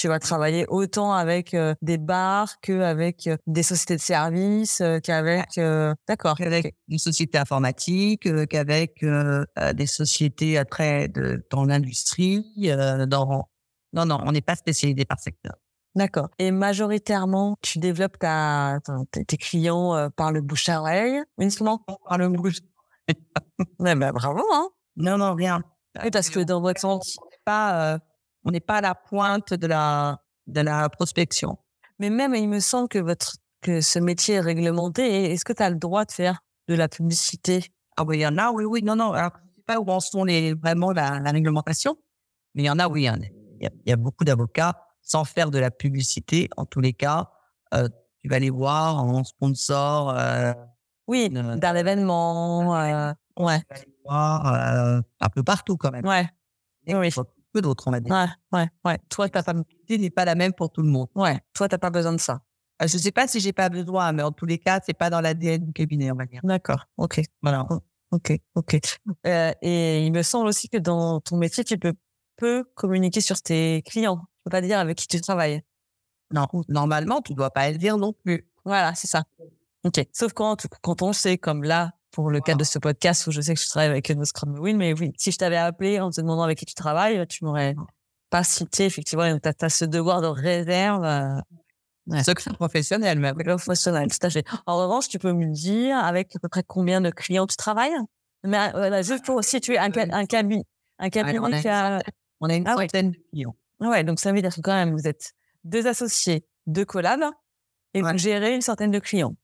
tu 0.00 0.08
vas 0.08 0.18
travailler 0.18 0.64
autant 0.68 1.12
avec 1.12 1.52
euh, 1.52 1.74
des 1.82 1.98
bars 1.98 2.58
qu'avec 2.62 3.26
euh, 3.26 3.36
des 3.46 3.62
sociétés 3.62 3.96
de 3.96 4.00
services, 4.00 4.80
euh, 4.80 4.98
qu'avec 4.98 5.60
d'accord, 6.08 6.38
qu'avec 6.38 6.74
une 6.88 6.98
société 6.98 7.36
informatique, 7.36 8.26
qu'avec 8.48 9.04
des 9.74 9.86
sociétés 9.86 10.56
après 10.56 11.08
de, 11.08 11.44
dans 11.50 11.64
l'industrie. 11.64 12.46
dans 13.08 13.48
non 13.92 14.06
non, 14.06 14.20
on 14.24 14.32
n'est 14.32 14.40
pas 14.40 14.56
spécialisé 14.56 15.04
par 15.04 15.18
secteur. 15.18 15.54
D'accord. 15.96 16.28
Et 16.38 16.50
majoritairement, 16.52 17.56
tu 17.60 17.78
développes 17.78 18.18
ta, 18.18 18.78
tes 19.10 19.36
clients 19.36 20.08
par 20.16 20.32
le 20.32 20.40
bouche 20.40 20.68
à 20.68 20.80
oreille, 20.80 21.20
uniquement? 21.38 21.84
Par 22.08 22.16
le 22.16 22.28
bouche. 22.28 22.60
Mais 23.80 23.96
ben, 23.96 24.12
bravo 24.12 24.40
hein. 24.52 24.68
Non 24.96 25.18
non 25.18 25.34
rien. 25.34 25.62
Oui, 26.02 26.10
parce 26.10 26.30
que 26.30 26.40
dans 26.40 26.60
votre 26.60 26.80
sens, 26.80 27.18
pas 27.44 27.98
on 28.44 28.50
n'est 28.50 28.60
pas 28.60 28.76
à 28.76 28.80
la 28.80 28.94
pointe 28.94 29.54
de 29.54 29.66
la, 29.66 30.20
de 30.46 30.60
la 30.60 30.88
prospection. 30.88 31.58
Mais 31.98 32.10
même, 32.10 32.34
il 32.34 32.48
me 32.48 32.60
semble 32.60 32.88
que 32.88 32.98
votre, 32.98 33.36
que 33.60 33.80
ce 33.80 33.98
métier 33.98 34.36
est 34.36 34.40
réglementé. 34.40 35.32
Est-ce 35.32 35.44
que 35.44 35.52
tu 35.52 35.62
as 35.62 35.70
le 35.70 35.76
droit 35.76 36.04
de 36.04 36.12
faire 36.12 36.40
de 36.68 36.74
la 36.74 36.88
publicité? 36.88 37.64
Ah 37.96 38.04
oui, 38.04 38.18
il 38.18 38.20
y 38.22 38.26
en 38.26 38.38
a, 38.38 38.50
oui, 38.50 38.64
oui, 38.64 38.82
non, 38.82 38.96
non. 38.96 39.12
Alors, 39.12 39.32
je 39.34 39.50
ne 39.50 39.54
sais 39.56 39.62
pas 39.66 39.78
où 39.78 39.88
en 39.90 40.00
sont 40.00 40.24
les, 40.24 40.54
vraiment 40.54 40.92
la, 40.92 41.20
la 41.20 41.30
réglementation, 41.30 41.96
mais 42.54 42.62
il 42.62 42.66
y 42.66 42.70
en 42.70 42.78
a, 42.78 42.88
oui. 42.88 43.02
Il 43.02 43.64
y 43.64 43.66
a, 43.66 43.70
il 43.84 43.90
y 43.90 43.92
a 43.92 43.96
beaucoup 43.96 44.24
d'avocats 44.24 44.86
sans 45.02 45.24
faire 45.24 45.50
de 45.50 45.58
la 45.58 45.70
publicité. 45.70 46.48
En 46.56 46.64
tous 46.64 46.80
les 46.80 46.94
cas, 46.94 47.28
euh, 47.74 47.88
tu 48.22 48.28
vas 48.28 48.38
les 48.38 48.50
voir 48.50 49.02
en 49.02 49.24
sponsor. 49.24 50.14
Euh, 50.16 50.54
oui, 51.06 51.30
euh, 51.34 51.56
dans 51.56 51.74
l'événement. 51.74 52.76
Euh, 52.76 53.12
ouais. 53.36 53.60
Tu 53.60 53.66
vas 53.68 53.78
les 53.80 53.96
voir 54.04 54.54
euh, 54.54 55.00
un 55.20 55.28
peu 55.28 55.42
partout 55.42 55.76
quand 55.76 55.90
même. 55.90 56.06
Ouais. 56.06 56.28
Et 56.86 56.94
oui 56.94 57.12
peu 57.52 57.60
d'autres, 57.62 57.88
on 57.88 57.90
va 57.90 58.00
dire. 58.00 58.14
Ouais, 58.14 58.58
ouais, 58.58 58.68
ouais. 58.84 58.98
Toi, 59.08 59.28
ta 59.28 59.42
publicité 59.42 59.98
n'est 59.98 60.10
pas 60.10 60.24
la 60.24 60.34
même 60.34 60.52
pour 60.52 60.70
tout 60.70 60.82
le 60.82 60.88
monde. 60.88 61.08
Ouais. 61.14 61.38
Toi, 61.54 61.68
t'as 61.68 61.78
pas 61.78 61.90
besoin 61.90 62.12
de 62.12 62.20
ça. 62.20 62.40
Je 62.80 62.96
sais 62.96 63.12
pas 63.12 63.28
si 63.28 63.40
j'ai 63.40 63.52
pas 63.52 63.68
besoin, 63.68 64.12
mais 64.12 64.22
en 64.22 64.32
tous 64.32 64.46
les 64.46 64.58
cas, 64.58 64.80
c'est 64.84 64.94
pas 64.94 65.10
dans 65.10 65.20
l'ADN 65.20 65.66
du 65.66 65.72
cabinet, 65.72 66.10
on 66.10 66.16
va 66.16 66.24
dire. 66.24 66.40
D'accord. 66.44 66.86
Ok. 66.96 67.20
Voilà. 67.42 67.66
Ok. 68.10 68.32
Ok. 68.54 68.78
Euh, 69.26 69.52
et 69.60 70.06
il 70.06 70.12
me 70.12 70.22
semble 70.22 70.48
aussi 70.48 70.68
que 70.68 70.78
dans 70.78 71.20
ton 71.20 71.36
métier, 71.36 71.62
tu 71.62 71.78
peux 71.78 71.94
peu 72.38 72.64
communiquer 72.74 73.20
sur 73.20 73.40
tes 73.42 73.82
clients. 73.82 74.16
Tu 74.16 74.44
peux 74.44 74.50
pas 74.50 74.62
dire 74.62 74.78
avec 74.78 74.96
qui 74.96 75.06
tu 75.06 75.20
travailles. 75.20 75.62
Non. 76.32 76.46
Normalement, 76.68 77.20
tu 77.20 77.34
dois 77.34 77.50
pas 77.50 77.70
le 77.70 77.76
dire 77.76 77.98
non 77.98 78.14
plus. 78.14 78.46
Voilà, 78.64 78.94
c'est 78.94 79.08
ça. 79.08 79.24
Ok. 79.84 80.06
Sauf 80.12 80.32
quand, 80.32 80.66
quand 80.80 81.02
on 81.02 81.12
sait, 81.12 81.36
comme 81.36 81.64
là, 81.64 81.92
pour 82.10 82.30
le 82.30 82.40
cadre 82.40 82.58
de 82.58 82.64
ce 82.64 82.78
podcast 82.78 83.26
où 83.26 83.30
je 83.30 83.40
sais 83.40 83.54
que 83.54 83.60
je 83.60 83.68
travaille 83.68 83.90
avec 83.90 84.10
No 84.10 84.24
Scrum 84.24 84.58
Win, 84.58 84.76
mais 84.76 84.92
oui, 84.92 85.12
si 85.16 85.30
je 85.30 85.38
t'avais 85.38 85.56
appelé 85.56 86.00
en 86.00 86.10
te 86.10 86.20
demandant 86.20 86.42
avec 86.42 86.58
qui 86.58 86.66
tu 86.66 86.74
travailles, 86.74 87.26
tu 87.28 87.44
m'aurais 87.44 87.74
pas 88.30 88.44
cité, 88.44 88.84
effectivement, 88.84 89.38
tu 89.38 89.48
as, 89.48 89.68
ce 89.68 89.84
devoir 89.84 90.20
de 90.20 90.26
réserve. 90.26 91.04
Euh, 91.04 91.40
ouais. 92.06 92.22
Secret 92.22 92.52
professionnel, 92.52 93.18
même. 93.18 93.36
Professionnel, 93.36 94.08
tout 94.08 94.26
à 94.26 94.30
fait. 94.30 94.46
En 94.66 94.76
revanche, 94.78 95.08
tu 95.08 95.18
peux 95.18 95.32
me 95.32 95.46
dire 95.52 95.96
avec 95.98 96.34
à 96.36 96.38
peu 96.38 96.48
près 96.48 96.62
combien 96.62 97.00
de 97.00 97.10
clients 97.10 97.46
tu 97.46 97.56
travailles? 97.56 97.96
Mais 98.44 98.74
euh, 98.74 99.02
juste 99.02 99.24
pour 99.24 99.42
situer 99.44 99.78
un, 99.78 99.90
un 99.94 100.26
cabinet. 100.26 100.64
Un 100.98 101.10
cabinet 101.10 101.38
on, 101.38 101.52
a, 101.52 101.60
qui 101.60 101.68
a... 101.68 102.00
on 102.40 102.48
a 102.48 102.54
une 102.54 102.66
ah, 102.66 102.76
centaine 102.76 103.08
ouais. 103.08 103.12
de 103.12 103.30
clients. 103.30 103.56
Ouais, 103.80 104.04
donc 104.04 104.20
ça 104.20 104.32
veut 104.32 104.40
dire 104.40 104.54
que 104.54 104.60
quand 104.60 104.74
même, 104.74 104.92
vous 104.92 105.08
êtes 105.08 105.32
deux 105.64 105.86
associés, 105.86 106.44
deux 106.66 106.84
collabs, 106.84 107.24
et 107.94 108.02
ouais. 108.02 108.12
vous 108.12 108.18
gérez 108.18 108.54
une 108.54 108.62
centaine 108.62 108.90
de 108.90 108.98
clients. 108.98 109.34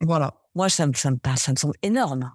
Voilà. 0.00 0.34
Moi, 0.54 0.68
ça 0.68 0.86
me, 0.86 0.92
ça 0.94 1.10
me, 1.10 1.18
ça 1.36 1.52
me 1.52 1.56
semble 1.56 1.74
énorme. 1.82 2.32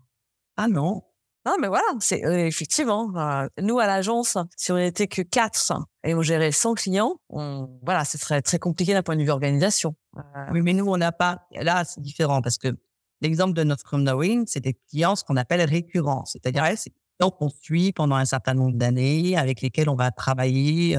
Ah 0.57 0.67
non. 0.67 1.03
Non, 1.45 1.55
mais 1.59 1.67
voilà, 1.67 1.85
c'est 1.99 2.25
euh, 2.25 2.45
effectivement. 2.45 3.11
Euh, 3.15 3.47
nous, 3.61 3.79
à 3.79 3.87
l'agence, 3.87 4.37
si 4.57 4.71
on 4.71 4.75
n'était 4.77 5.07
que 5.07 5.21
quatre 5.21 5.71
et 6.03 6.13
on 6.13 6.21
gérait 6.21 6.51
100 6.51 6.75
clients, 6.75 7.15
on, 7.29 7.67
voilà, 7.83 8.03
ce 8.03 8.17
serait 8.17 8.41
très 8.41 8.59
compliqué 8.59 8.93
d'un 8.93 9.03
point 9.03 9.15
de 9.15 9.23
vue 9.23 9.29
organisation. 9.29 9.95
Euh... 10.17 10.21
Oui, 10.51 10.61
mais 10.61 10.73
nous, 10.73 10.85
on 10.85 10.97
n'a 10.97 11.13
pas. 11.13 11.47
Là, 11.53 11.85
c'est 11.85 12.01
différent 12.01 12.41
parce 12.41 12.57
que 12.57 12.77
l'exemple 13.21 13.53
de 13.53 13.63
notre 13.63 13.97
Knowing, 13.97 14.45
c'est 14.47 14.59
des 14.59 14.73
clients, 14.89 15.15
ce 15.15 15.23
qu'on 15.23 15.37
appelle 15.37 15.61
récurrents. 15.61 16.25
C'est-à-dire, 16.25 16.65
c'est 16.75 16.89
des 16.89 16.95
clients 17.17 17.31
qu'on 17.31 17.49
suit 17.49 17.93
pendant 17.93 18.17
un 18.17 18.25
certain 18.25 18.53
nombre 18.53 18.77
d'années, 18.77 19.37
avec 19.37 19.61
lesquels 19.61 19.89
on 19.89 19.95
va 19.95 20.11
travailler 20.11 20.97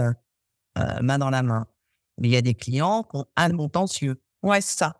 main 1.02 1.18
dans 1.18 1.30
la 1.30 1.42
main. 1.42 1.66
Mais 2.18 2.28
il 2.28 2.32
y 2.32 2.36
a 2.36 2.42
des 2.42 2.54
clients 2.54 3.02
qui 3.02 3.16
ont 3.16 3.26
un 3.36 3.54
contentieux. 3.56 4.20
Ouais, 4.42 4.60
c'est 4.60 4.78
ça. 4.78 4.96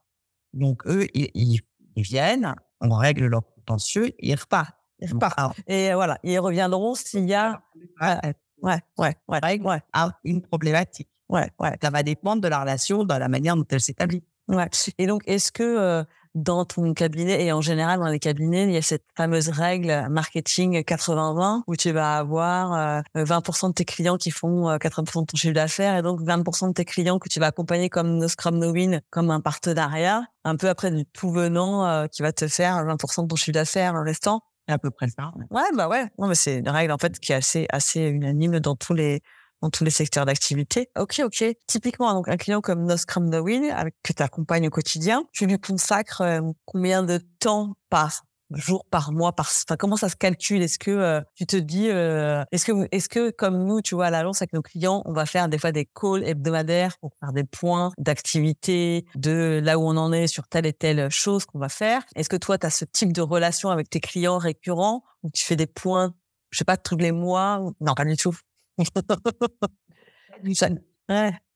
Donc, 0.53 0.87
eux, 0.87 1.07
ils, 1.15 1.31
ils, 1.35 1.61
ils 1.97 2.03
viennent, 2.03 2.55
on 2.81 2.95
règle 2.95 3.27
leur 3.27 3.43
contentieux, 3.55 4.13
ils 4.19 4.35
repartent. 4.35 4.77
Ils 5.01 5.13
repartent. 5.13 5.59
Et 5.67 5.93
voilà, 5.95 6.19
ils 6.23 6.39
reviendront 6.39 6.95
s'il 6.95 7.27
y 7.27 7.35
a 7.35 7.63
ouais, 8.01 8.35
ouais, 8.63 9.15
ouais, 9.29 9.61
ouais. 9.61 9.81
une 10.25 10.43
problématique. 10.43 11.09
Ouais, 11.29 11.49
ouais. 11.59 11.79
Ça 11.81 11.91
va 11.91 12.03
dépendre 12.03 12.43
de 12.43 12.49
la 12.49 12.61
relation, 12.61 13.05
de 13.05 13.15
la 13.15 13.29
manière 13.29 13.57
dont 13.57 13.67
elle 13.71 13.81
s'établit. 13.81 14.23
Ouais. 14.49 14.69
Et 14.99 15.07
donc, 15.07 15.23
est-ce 15.27 15.53
que 15.53 15.63
euh, 15.63 16.05
dans 16.35 16.65
ton 16.65 16.95
cabinet 16.95 17.45
et 17.45 17.53
en 17.53 17.61
général 17.61 17.99
dans 18.01 18.07
les 18.07 18.19
cabinets, 18.19 18.65
il 18.65 18.73
y 18.73 18.77
a 18.77 18.83
cette 18.83 19.05
fameuse 19.17 19.49
règle 19.49 20.07
marketing 20.11 20.81
80-20 20.83 21.63
où 21.67 21.77
tu 21.77 21.91
vas 21.93 22.19
avoir 22.19 23.03
20% 23.15 23.69
de 23.69 23.75
tes 23.75 23.85
clients 23.85 24.17
qui 24.17 24.31
font 24.31 24.77
80% 24.77 25.21
de 25.23 25.27
ton 25.27 25.37
chiffre 25.37 25.55
d'affaires 25.55 25.97
et 25.97 26.03
donc 26.03 26.21
20% 26.21 26.69
de 26.69 26.73
tes 26.73 26.85
clients 26.85 27.19
que 27.19 27.29
tu 27.29 27.41
vas 27.41 27.47
accompagner 27.47 27.89
comme 27.89 28.19
No 28.19 28.29
Scrum 28.29 28.59
No 28.59 28.73
Win, 28.73 29.01
comme 29.11 29.31
un 29.31 29.41
partenariat, 29.41 30.23
un 30.45 30.57
peu 30.57 30.69
après 30.69 30.91
du 30.91 31.05
tout 31.07 31.31
venant 31.31 32.07
qui 32.09 32.23
va 32.23 32.33
te 32.33 32.47
faire 32.49 32.77
20% 32.85 33.23
de 33.23 33.27
ton 33.29 33.37
chiffre 33.37 33.53
d'affaires 33.53 33.95
en 33.95 34.05
restant. 34.05 34.43
À 34.69 34.79
peu 34.79 34.91
près 34.91 35.09
ça. 35.09 35.33
Ouais, 35.51 35.63
bah 35.75 35.89
ouais. 35.89 36.05
Non, 36.17 36.29
mais 36.29 36.37
c'est 36.37 36.59
une 36.59 36.69
règle 36.69 36.93
en 36.93 36.99
fait 36.99 37.19
qui 37.19 37.33
est 37.33 37.37
assez 37.37 37.67
assez 37.71 38.03
unanime 38.03 38.61
dans 38.61 38.77
tous 38.77 38.95
les 38.95 39.21
dans 39.63 39.71
tous 39.71 39.85
les 39.85 39.91
secteurs 39.91 40.27
d'activité. 40.27 40.89
Ok, 40.99 41.21
ok. 41.25 41.45
Typiquement, 41.67 42.13
donc 42.15 42.29
un 42.29 42.37
client 42.37 42.61
comme 42.61 42.85
No 42.85 42.97
Scrum 42.97 43.29
No 43.29 43.41
Win, 43.41 43.71
avec 43.71 43.95
que 44.03 44.13
tu 44.13 44.23
accompagnes 44.23 44.69
au 44.69 44.71
quotidien, 44.71 45.25
tu 45.33 45.47
lui 45.47 45.59
consacres 45.59 46.23
euh, 46.23 46.41
combien 46.65 47.03
de 47.03 47.19
temps 47.39 47.75
par 47.89 48.23
jour, 48.53 48.85
par 48.91 49.13
mois, 49.13 49.33
par 49.33 49.47
enfin, 49.47 49.77
comment 49.77 49.97
ça 49.97 50.09
se 50.09 50.17
calcule? 50.17 50.63
Est-ce 50.63 50.79
que 50.79 50.91
euh, 50.91 51.21
tu 51.35 51.47
te 51.47 51.57
dis, 51.57 51.89
euh, 51.89 52.43
est-ce 52.53 52.65
que 52.65 52.89
est-ce 52.91 53.09
que 53.09 53.31
comme 53.31 53.65
nous, 53.65 53.81
tu 53.81 53.95
vois, 53.95 54.07
à 54.07 54.11
l'agence 54.11 54.43
avec 54.43 54.53
nos 54.53 54.63
clients, 54.63 55.03
on 55.05 55.13
va 55.13 55.27
faire 55.27 55.49
des 55.49 55.59
fois 55.59 55.73
des 55.73 55.85
calls 55.87 56.25
hebdomadaires 56.25 56.99
pour 56.99 57.13
faire 57.21 57.33
des 57.33 57.45
points 57.45 57.93
d'activité, 57.99 59.07
de 59.15 59.61
là 59.63 59.79
où 59.79 59.83
on 59.83 59.97
en 59.97 60.13
est 60.13 60.27
sur 60.27 60.49
telle 60.49 60.67
et 60.67 60.73
telle 60.73 61.11
chose 61.11 61.47
qu'on 61.47 61.59
va 61.59 61.69
faire? 61.69 62.03
Est-ce 62.17 62.29
que 62.29 62.37
toi, 62.37 62.59
tu 62.59 62.67
as 62.67 62.71
ce 62.71 62.85
type 62.85 63.13
de 63.13 63.23
relation 63.23 63.71
avec 63.71 63.89
tes 63.89 64.01
clients 64.01 64.39
récurrents 64.39 65.05
où 65.23 65.31
tu 65.31 65.45
fais 65.45 65.57
des 65.57 65.67
points, 65.67 66.15
je 66.51 66.59
sais 66.59 66.65
pas, 66.65 66.77
tous 66.77 66.97
les 66.97 67.13
mois 67.13 67.61
Non, 67.81 67.95
pas 67.95 68.05
du 68.05 68.17
tout. 68.17 68.37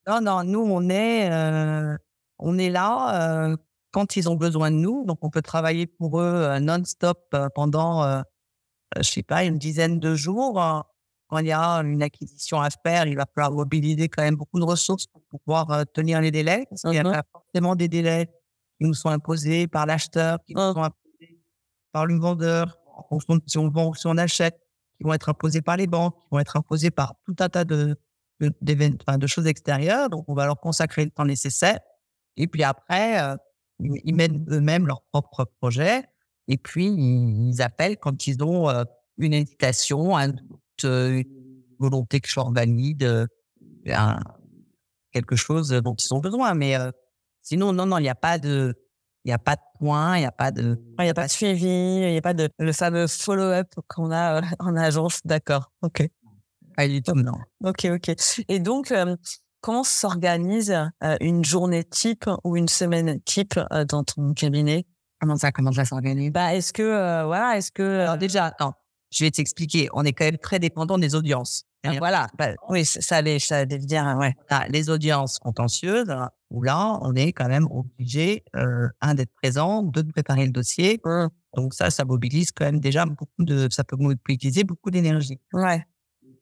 Non, 0.07 0.21
non, 0.21 0.45
nous, 0.45 0.61
on 0.61 0.89
est, 0.91 1.31
euh, 1.31 1.97
on 2.39 2.59
est 2.59 2.71
là 2.71 3.49
euh, 3.49 3.57
quand 3.91 4.17
ils 4.17 4.29
ont 4.29 4.35
besoin 4.35 4.71
de 4.71 4.77
nous. 4.77 5.05
Donc, 5.07 5.19
on 5.23 5.31
peut 5.31 5.43
travailler 5.43 5.87
pour 5.87 6.21
eux 6.21 6.25
euh, 6.25 6.61
non-stop 6.61 7.35
pendant, 7.55 8.23
je 8.97 9.03
sais 9.03 9.23
pas, 9.23 9.45
une 9.45 9.59
dizaine 9.59 10.01
de 10.01 10.15
jours. 10.15 10.55
Quand 11.29 11.39
il 11.39 11.47
y 11.47 11.53
a 11.53 11.77
une 11.77 12.03
acquisition 12.03 12.61
à 12.61 12.69
faire, 12.71 13.07
il 13.07 13.17
va 13.17 13.25
falloir 13.35 13.53
mobiliser 13.53 14.09
quand 14.09 14.23
même 14.23 14.37
beaucoup 14.37 14.61
de 14.61 14.65
ressources 14.65 15.07
pour 15.07 15.23
pouvoir 15.41 15.85
tenir 15.95 16.21
les 16.21 16.31
délais. 16.31 16.67
Parce 16.69 16.83
qu'il 16.83 16.93
y 16.93 16.99
a 16.99 17.05
mmh 17.05 17.23
forcément 17.33 17.77
des 17.77 17.89
délais 17.89 18.27
qui 18.79 18.87
nous 18.87 18.95
sont 18.95 19.09
imposés 19.09 19.69
par 19.69 19.87
l'acheteur, 19.87 20.39
qui 20.45 20.55
nous 20.55 20.61
mmh. 20.61 20.75
sont 20.75 20.83
imposés 20.83 21.39
par 21.93 22.07
le 22.07 22.19
vendeur, 22.19 22.77
en 22.97 23.05
fonction 23.05 23.37
de 23.37 23.43
si 23.47 23.59
on 23.59 23.69
vend 23.69 23.89
ou 23.89 23.95
si 23.95 24.07
on 24.07 24.17
achète 24.19 24.64
vont 25.05 25.13
être 25.13 25.29
imposés 25.29 25.63
par 25.63 25.77
les 25.77 25.87
banques, 25.87 26.15
vont 26.31 26.39
être 26.39 26.57
imposés 26.57 26.91
par 26.91 27.15
tout 27.25 27.37
un 27.39 27.49
tas 27.49 27.65
de, 27.65 27.97
choses 29.27 29.47
extérieures. 29.47 30.09
Donc, 30.11 30.25
on 30.29 30.35
va 30.35 30.47
leur 30.47 30.59
consacrer 30.59 31.05
le 31.05 31.11
temps 31.11 31.25
nécessaire. 31.25 31.79
Et 32.37 32.49
puis 32.49 32.65
après, 32.65 33.23
euh, 33.23 33.37
ils 33.79 34.15
mènent 34.15 34.45
eux-mêmes 34.51 34.87
leur 34.87 35.03
propre 35.03 35.45
projet. 35.61 36.03
Et 36.49 36.57
puis, 36.57 36.87
ils, 36.87 37.63
appellent 37.63 37.99
quand 37.99 38.27
ils 38.27 38.43
ont 38.43 38.69
euh, 38.69 38.85
une 39.19 39.45
doute, 39.45 40.85
euh, 40.85 41.11
une 41.11 41.25
volonté 41.79 42.21
que 42.21 42.29
je 42.29 42.35
leur 42.37 42.51
valide, 42.51 43.29
quelque 45.13 45.37
chose 45.37 45.69
dont 45.69 45.95
ils 45.95 46.15
ont 46.15 46.21
besoin. 46.21 46.55
Mais 46.55 46.77
sinon, 47.43 47.73
non, 47.73 47.87
non, 47.87 47.99
il 47.99 48.03
n'y 48.03 48.09
a 48.09 48.15
pas 48.15 48.39
de 48.39 48.75
il 49.25 49.29
n'y 49.29 49.35
a 49.35 49.39
pas 49.39 49.57
de 49.57 49.63
il 49.85 50.21
n'y 50.21 50.27
a 50.27 50.33
pas 50.33 50.51
de... 50.51 50.79
Il 50.99 51.05
n'y 51.05 51.11
a 51.11 51.15
pas 51.15 51.27
de 51.27 51.31
suivi, 51.31 51.67
il 51.67 52.11
n'y 52.11 52.17
a 52.17 52.23
pas 52.23 52.35
de 52.35 52.49
le 52.59 52.73
fameux 52.73 53.07
follow-up 53.07 53.69
qu'on 53.89 54.11
a 54.11 54.39
euh, 54.39 54.43
en 54.59 54.77
agence. 54.77 55.21
D'accord. 55.25 55.71
OK. 55.83 56.09
Pas 56.77 56.89
du 56.89 57.03
tout, 57.03 57.15
non. 57.15 57.35
OK, 57.65 57.87
OK. 57.87 58.15
Et 58.49 58.59
donc, 58.59 58.91
euh, 58.91 59.17
comment 59.61 59.85
s'organise 59.85 60.73
euh, 61.03 61.17
une 61.21 61.45
journée 61.45 61.85
type 61.85 62.29
ou 62.43 62.57
une 62.57 62.69
semaine 62.69 63.21
type 63.23 63.61
dans 63.89 64.03
ton 64.03 64.35
cabinet? 64.35 64.87
Comment 65.21 65.37
ça, 65.37 65.53
comment 65.53 65.73
ça 65.73 65.85
s'organise? 65.85 66.33
Bah, 66.33 66.55
est-ce 66.55 66.73
que, 66.73 67.25
voilà, 67.25 67.57
est-ce 67.57 67.71
que... 67.71 68.01
Alors 68.01 68.19
déjà, 68.19 68.47
attends, 68.47 68.75
je 69.11 69.25
vais 69.25 69.31
t'expliquer. 69.31 69.89
On 69.93 70.05
est 70.05 70.13
quand 70.13 70.25
même 70.25 70.39
très 70.39 70.59
dépendant 70.59 70.99
des 70.99 71.15
audiences. 71.15 71.65
Voilà. 71.99 72.29
Bah, 72.39 72.51
oui, 72.69 72.85
ça 72.85 73.17
allait, 73.17 73.39
ça 73.39 73.59
allait 73.59 73.79
dire, 73.79 74.17
ouais. 74.19 74.35
les 74.69 74.91
audiences 74.91 75.39
contentieuses, 75.39 76.15
où 76.51 76.63
là, 76.63 76.99
on 77.03 77.15
est 77.15 77.33
quand 77.33 77.49
même 77.49 77.67
obligé, 77.71 78.45
euh, 78.57 78.89
un, 79.01 79.15
d'être 79.15 79.33
présent, 79.43 79.83
deux, 79.83 80.03
de 80.03 80.13
préparer 80.13 80.47
le 80.47 80.53
dossier. 80.53 81.01
Mmh. 81.05 81.27
Donc 81.57 81.75
ça, 81.75 81.91
ça 81.91 82.05
mobilise 82.05 82.53
quand 82.53 82.65
même 82.65 82.81
déjà 82.81 83.07
beaucoup 83.07 83.27
de, 83.39 83.69
ça 83.71 83.85
peut 83.85 83.97
mobiliser 83.97 84.65
beaucoup 84.65 84.91
d'énergie. 84.91 85.41
Ouais. 85.53 85.85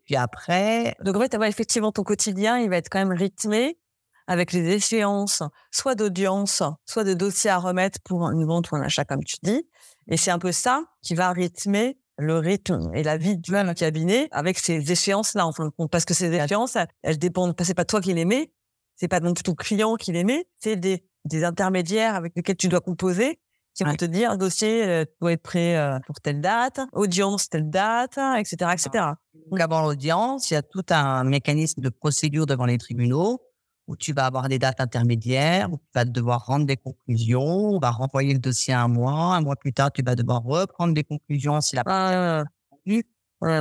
Puis 0.04 0.16
après. 0.16 0.96
Donc 1.04 1.16
en 1.16 1.20
fait, 1.20 1.34
effectivement, 1.42 1.92
ton 1.92 2.02
quotidien, 2.02 2.58
il 2.58 2.68
va 2.70 2.76
être 2.76 2.88
quand 2.88 2.98
même 2.98 3.16
rythmé 3.16 3.78
avec 4.26 4.52
les 4.52 4.68
échéances, 4.68 5.42
soit 5.70 5.94
d'audience, 5.94 6.62
soit 6.86 7.04
de 7.04 7.14
dossiers 7.14 7.50
à 7.50 7.58
remettre 7.58 7.98
pour 8.04 8.30
une 8.30 8.44
vente 8.44 8.70
ou 8.70 8.76
un 8.76 8.82
achat, 8.82 9.04
comme 9.04 9.24
tu 9.24 9.36
dis. 9.42 9.66
Et 10.08 10.16
c'est 10.16 10.30
un 10.30 10.38
peu 10.38 10.52
ça 10.52 10.84
qui 11.02 11.14
va 11.14 11.32
rythmer 11.32 11.98
le 12.22 12.38
rythme 12.38 12.90
et 12.94 13.02
la 13.02 13.16
vie 13.16 13.36
du 13.36 13.52
même 13.52 13.74
cabinet 13.74 14.28
avec 14.32 14.58
ces 14.58 14.90
échéances-là, 14.90 15.46
en 15.46 15.52
fin 15.52 15.64
de 15.66 15.70
compte. 15.70 15.90
Parce 15.90 16.04
que 16.04 16.14
ces 16.14 16.32
échéances, 16.32 16.76
elles, 17.02 17.18
dépendent, 17.18 17.54
c'est 17.62 17.74
pas 17.74 17.84
toi 17.84 18.00
qui 18.00 18.12
les 18.14 18.24
mets, 18.24 18.50
c'est 18.96 19.08
pas 19.08 19.20
non 19.20 19.34
plus 19.34 19.42
ton 19.42 19.54
client 19.54 19.96
qui 19.96 20.12
les 20.12 20.24
met, 20.24 20.46
c'est 20.58 20.76
des, 20.76 21.04
des 21.24 21.44
intermédiaires 21.44 22.14
avec 22.14 22.32
lesquels 22.36 22.56
tu 22.56 22.68
dois 22.68 22.80
composer 22.80 23.38
qui 23.74 23.84
vont 23.84 23.94
te 23.94 24.04
dire 24.04 24.36
dossier 24.36 24.84
euh, 24.84 25.04
doit 25.20 25.32
être 25.32 25.42
prêt 25.42 25.76
euh, 25.76 25.98
pour 26.06 26.20
telle 26.20 26.40
date, 26.40 26.80
audience 26.92 27.48
telle 27.48 27.70
date, 27.70 28.18
etc., 28.18 28.70
etc. 28.72 29.04
Donc 29.50 29.60
avant 29.60 29.82
l'audience, 29.82 30.50
il 30.50 30.54
y 30.54 30.56
a 30.56 30.62
tout 30.62 30.84
un 30.90 31.24
mécanisme 31.24 31.80
de 31.80 31.88
procédure 31.88 32.46
devant 32.46 32.66
les 32.66 32.78
tribunaux 32.78 33.40
où 33.92 33.96
tu 33.96 34.14
vas 34.14 34.24
avoir 34.24 34.48
des 34.48 34.58
dates 34.58 34.80
intermédiaires, 34.80 35.70
où 35.70 35.76
tu 35.76 35.90
vas 35.94 36.06
devoir 36.06 36.46
rendre 36.46 36.64
des 36.64 36.78
conclusions, 36.78 37.74
on 37.74 37.78
va 37.78 37.90
renvoyer 37.90 38.32
le 38.32 38.38
dossier 38.38 38.72
un 38.72 38.88
mois, 38.88 39.34
un 39.36 39.42
mois 39.42 39.56
plus 39.56 39.74
tard, 39.74 39.92
tu 39.92 40.02
vas 40.02 40.14
devoir 40.14 40.42
reprendre 40.42 40.94
des 40.94 41.04
conclusions 41.04 41.60
si 41.60 41.76
la 41.76 41.82
ah, 41.86 42.44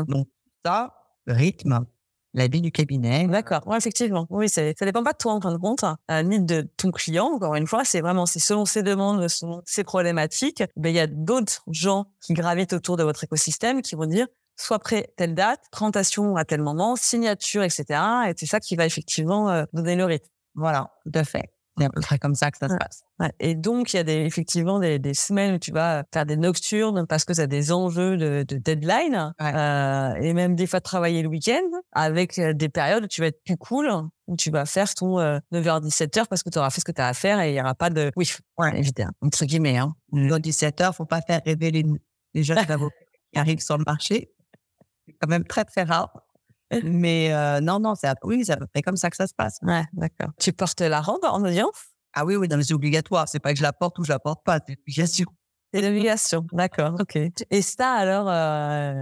Donc 0.08 0.28
ça, 0.64 0.94
rythme, 1.28 1.86
la 2.34 2.48
vie 2.48 2.62
du 2.62 2.72
cabinet. 2.72 3.28
D'accord, 3.28 3.68
ouais, 3.68 3.78
effectivement. 3.78 4.26
Oui, 4.30 4.48
ça 4.48 4.72
dépend 4.80 5.04
pas 5.04 5.12
de 5.12 5.18
toi 5.18 5.34
en 5.34 5.42
fin 5.42 5.52
de 5.52 5.58
compte, 5.58 5.84
euh, 6.10 6.24
ni 6.24 6.40
de 6.40 6.62
ton 6.78 6.92
client. 6.92 7.26
Encore 7.26 7.56
une 7.56 7.68
fois, 7.68 7.84
c'est 7.84 8.00
vraiment 8.00 8.26
c'est 8.26 8.40
selon 8.40 8.64
ses 8.64 8.84
demandes, 8.84 9.28
selon 9.28 9.62
ses 9.66 9.84
problématiques. 9.84 10.64
Ben 10.78 10.92
il 10.92 10.96
y 10.96 11.00
a 11.02 11.08
d'autres 11.08 11.62
gens 11.68 12.06
qui 12.22 12.34
gravitent 12.34 12.72
autour 12.72 12.96
de 12.96 13.04
votre 13.04 13.26
écosystème 13.26 13.82
qui 13.82 13.96
vont 13.96 14.06
dire 14.06 14.28
soit 14.62 14.80
prêt 14.80 15.12
telle 15.18 15.36
date, 15.36 15.62
présentation 15.72 16.36
à 16.36 16.46
tel 16.46 16.62
moment, 16.62 16.96
signature, 16.96 17.64
etc. 17.64 17.86
Et 18.28 18.34
c'est 18.38 18.46
ça 18.46 18.60
qui 18.60 18.76
va 18.76 18.86
effectivement 18.86 19.50
euh, 19.50 19.64
donner 19.74 19.96
le 19.96 20.06
rythme. 20.06 20.28
Voilà, 20.56 20.92
tout 21.04 21.12
à 21.14 21.24
fait. 21.24 21.50
C'est 21.78 21.86
à 21.86 21.90
peu 21.90 22.02
près 22.02 22.20
comme 22.20 22.36
ça 22.36 22.52
que 22.52 22.58
ça 22.58 22.68
se 22.68 22.76
passe. 22.76 23.04
Et 23.40 23.56
donc, 23.56 23.94
il 23.94 23.96
y 23.96 24.00
a 24.00 24.04
des, 24.04 24.26
effectivement 24.26 24.80
des, 24.80 25.00
des, 25.00 25.14
semaines 25.14 25.56
où 25.56 25.58
tu 25.58 25.72
vas 25.72 26.04
faire 26.14 26.26
des 26.26 26.36
nocturnes 26.36 27.08
parce 27.08 27.24
que 27.24 27.34
ça 27.34 27.44
a 27.44 27.48
des 27.48 27.72
enjeux 27.72 28.18
de, 28.18 28.44
de 28.46 28.58
deadline. 28.58 29.34
Euh, 29.42 30.14
et 30.16 30.34
même 30.34 30.56
des 30.56 30.68
fois 30.68 30.82
travailler 30.82 31.22
le 31.22 31.30
week-end 31.30 31.64
avec 31.94 32.38
euh, 32.40 32.54
des 32.54 32.68
périodes 32.68 33.06
où 33.06 33.08
tu 33.08 33.22
vas 33.22 33.28
être 33.28 33.42
plus 33.46 33.56
cool, 33.56 33.90
où 34.28 34.36
tu 34.36 34.52
vas 34.52 34.66
faire 34.66 34.94
ton 34.94 35.18
9h-17h 35.54 36.28
parce 36.28 36.44
que 36.44 36.50
tu 36.50 36.60
auras 36.60 36.70
fait 36.72 36.82
ce 36.82 36.86
que 36.86 36.92
tu 36.92 37.02
as 37.02 37.08
à 37.08 37.14
faire 37.14 37.40
et 37.40 37.52
il 37.52 37.54
n'y 37.54 37.62
aura 37.62 37.74
pas 37.74 37.90
de... 37.90 38.12
Oui, 38.18 38.30
évidemment, 38.74 39.14
entre 39.22 39.46
guillemets. 39.46 39.78
Hein. 39.78 39.96
9h-17h, 40.14 40.94
faut 40.94 41.06
pas 41.06 41.22
faire 41.22 41.40
rêver 41.46 41.72
les, 41.72 41.86
les 42.34 42.44
jeunes 42.44 42.58
qui 43.34 43.40
arrivent 43.40 43.64
sur 43.64 43.78
le 43.78 43.86
marché 43.88 44.30
quand 45.22 45.30
même 45.30 45.46
très, 45.46 45.66
très 45.66 45.84
rare. 45.84 46.12
Mais 46.84 47.34
euh, 47.34 47.60
non, 47.60 47.80
non, 47.80 47.96
c'est 47.96 48.10
oui, 48.24 48.44
c'est 48.46 48.54
à 48.54 48.58
peu 48.58 48.68
près 48.68 48.82
comme 48.82 48.96
ça 48.96 49.10
que 49.10 49.18
ça 49.18 49.28
se 49.28 49.34
passe. 49.34 49.58
Ouais, 49.62 49.84
d'accord. 49.94 50.30
Tu 50.40 50.54
portes 50.54 50.82
la 50.82 51.02
robe 51.02 51.24
en 51.24 51.44
audience? 51.44 51.92
Ah 52.14 52.26
oui, 52.26 52.36
oui, 52.36 52.48
non, 52.48 52.60
c'est 52.62 52.74
obligatoire. 52.74 53.28
C'est 53.28 53.40
pas 53.40 53.54
que 53.54 53.58
je 53.58 53.64
la 53.64 53.74
porte 53.74 54.00
ou 54.00 54.04
je 54.04 54.10
la 54.10 54.20
porte 54.20 54.44
pas, 54.44 54.60
c'est 54.66 54.78
obligation. 54.80 55.28
C'est 55.74 55.82
l'obligation, 55.82 56.46
d'accord, 56.52 56.98
ok. 57.00 57.18
Et 57.50 57.62
ça, 57.62 57.94
alors, 57.94 58.28
euh, 58.30 59.02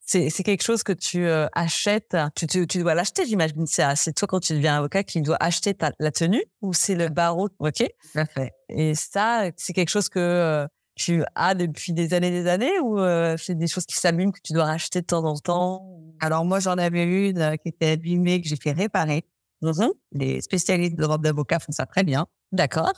c'est 0.00 0.30
quelque 0.42 0.62
chose 0.62 0.82
que 0.82 0.92
tu 0.92 1.26
euh, 1.26 1.46
achètes, 1.52 2.16
tu, 2.34 2.46
tu, 2.46 2.66
tu 2.66 2.78
dois 2.78 2.94
l'acheter, 2.94 3.26
j'imagine. 3.26 3.66
C'est 3.66 4.14
toi, 4.14 4.26
quand 4.26 4.40
tu 4.40 4.54
deviens 4.54 4.78
avocat, 4.78 5.02
qui 5.04 5.20
doit 5.20 5.36
acheter 5.40 5.74
ta, 5.74 5.92
la 5.98 6.10
tenue 6.10 6.42
ou 6.62 6.72
c'est 6.72 6.94
le 6.94 7.08
barreau? 7.08 7.50
Ok. 7.58 7.84
Tout 8.12 8.18
à 8.18 8.24
fait. 8.24 8.52
Et 8.70 8.94
ça, 8.94 9.50
c'est 9.56 9.74
quelque 9.74 9.90
chose 9.90 10.08
que 10.08 10.66
tu 10.96 11.22
as 11.34 11.54
depuis 11.54 11.92
des 11.92 12.14
années 12.14 12.30
des 12.30 12.48
années 12.48 12.80
ou 12.80 12.98
euh, 12.98 13.36
c'est 13.38 13.54
des 13.54 13.66
choses 13.66 13.86
qui 13.86 13.94
s'allument 13.94 14.32
que 14.32 14.40
tu 14.42 14.54
dois 14.54 14.64
racheter 14.64 15.02
de 15.02 15.06
temps 15.06 15.24
en 15.24 15.36
temps 15.36 15.86
Alors 16.20 16.44
moi 16.44 16.58
j'en 16.58 16.78
avais 16.78 17.04
une 17.04 17.38
euh, 17.38 17.56
qui 17.56 17.68
était 17.68 17.90
abîmée 17.90 18.40
que 18.40 18.48
j'ai 18.48 18.56
fait 18.56 18.72
réparer. 18.72 19.24
Mm-hmm. 19.62 19.90
Les 20.12 20.40
spécialistes 20.40 20.96
de 20.96 21.04
robe 21.04 21.22
d'avocat 21.22 21.58
font 21.58 21.72
ça 21.72 21.86
très 21.86 22.02
bien. 22.02 22.26
D'accord. 22.50 22.92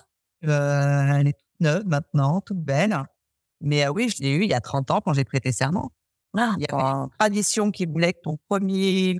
Euh, 0.45 1.19
elle 1.19 1.29
est 1.29 1.33
toute 1.33 1.61
neuve 1.61 1.87
maintenant, 1.87 2.41
toute 2.41 2.63
belle. 2.63 2.97
Mais 3.61 3.85
euh, 3.85 3.91
oui, 3.91 4.09
je 4.09 4.23
l'ai 4.23 4.31
eu 4.31 4.45
il 4.45 4.51
y 4.51 4.55
a 4.55 4.61
30 4.61 4.91
ans 4.93 5.01
quand 5.01 5.13
j'ai 5.13 5.25
prêté 5.25 5.51
serment. 5.51 5.91
Ah, 6.37 6.55
il 6.57 6.63
y 6.63 6.73
avait 6.73 6.83
une 6.83 7.09
tradition 7.19 7.71
qui 7.73 7.87
voulait 7.87 8.13
que 8.13 8.21
ton 8.23 8.39
premier, 8.49 9.19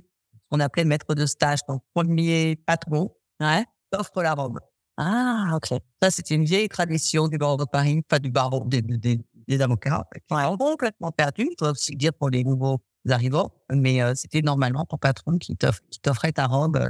qu'on 0.49 0.59
appelait 0.59 0.85
maître 0.85 1.15
de 1.15 1.25
stage, 1.25 1.59
ton 1.67 1.81
premier 1.93 2.55
patron, 2.65 3.11
ouais. 3.41 3.65
t'offre 3.91 4.21
la 4.21 4.35
robe. 4.35 4.59
Ah, 5.01 5.55
ok. 5.55 5.79
Ça, 6.01 6.11
c'était 6.11 6.35
une 6.35 6.43
vieille 6.43 6.67
tradition 6.67 7.29
du 7.29 7.37
barreau 7.37 7.55
de 7.55 7.63
Paris, 7.63 8.01
pas 8.01 8.19
du 8.19 8.29
barreau 8.29 8.65
des, 8.65 8.81
des, 8.81 9.21
des 9.47 9.61
avocats, 9.61 10.05
ouais. 10.29 10.57
complètement 10.57 11.13
perdu. 11.13 11.47
Je 11.51 11.57
dois 11.57 11.71
aussi 11.71 11.95
dire 11.95 12.13
pour 12.13 12.29
les 12.29 12.43
nouveaux 12.43 12.81
arrivants, 13.07 13.49
mais 13.71 14.01
euh, 14.01 14.11
c'était 14.13 14.41
normalement 14.41 14.83
ton 14.83 14.97
patron 14.97 15.37
qui 15.37 15.55
t'offrait 15.55 16.33
ta 16.33 16.47
robe 16.47 16.75
euh, 16.75 16.89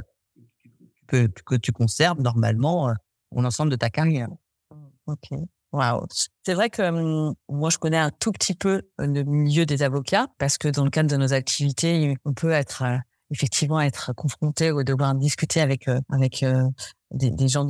que, 1.06 1.28
que, 1.46 1.54
tu 1.54 1.70
conserves 1.70 2.20
normalement 2.20 2.88
euh, 2.88 2.94
pour 3.30 3.42
l'ensemble 3.42 3.70
de 3.70 3.76
ta 3.76 3.90
carrière. 3.90 4.28
Ok. 5.06 5.30
Waouh. 5.70 6.04
C'est 6.44 6.54
vrai 6.54 6.68
que 6.68 6.82
hum, 6.82 7.34
moi, 7.48 7.70
je 7.70 7.78
connais 7.78 7.96
un 7.96 8.10
tout 8.10 8.32
petit 8.32 8.54
peu 8.54 8.82
le 8.98 9.22
milieu 9.22 9.66
des 9.66 9.84
avocats 9.84 10.26
parce 10.38 10.58
que 10.58 10.66
dans 10.66 10.82
le 10.82 10.90
cadre 10.90 11.08
de 11.08 11.16
nos 11.16 11.32
activités, 11.32 12.16
on 12.24 12.34
peut 12.34 12.50
être 12.50 12.82
effectivement 13.30 13.80
être 13.80 14.12
confronté 14.14 14.72
ou 14.72 14.82
devoir 14.82 15.14
discuter 15.14 15.60
avec 15.60 15.88
avec 16.10 16.44
des, 17.10 17.30
des, 17.30 17.48
gens 17.48 17.66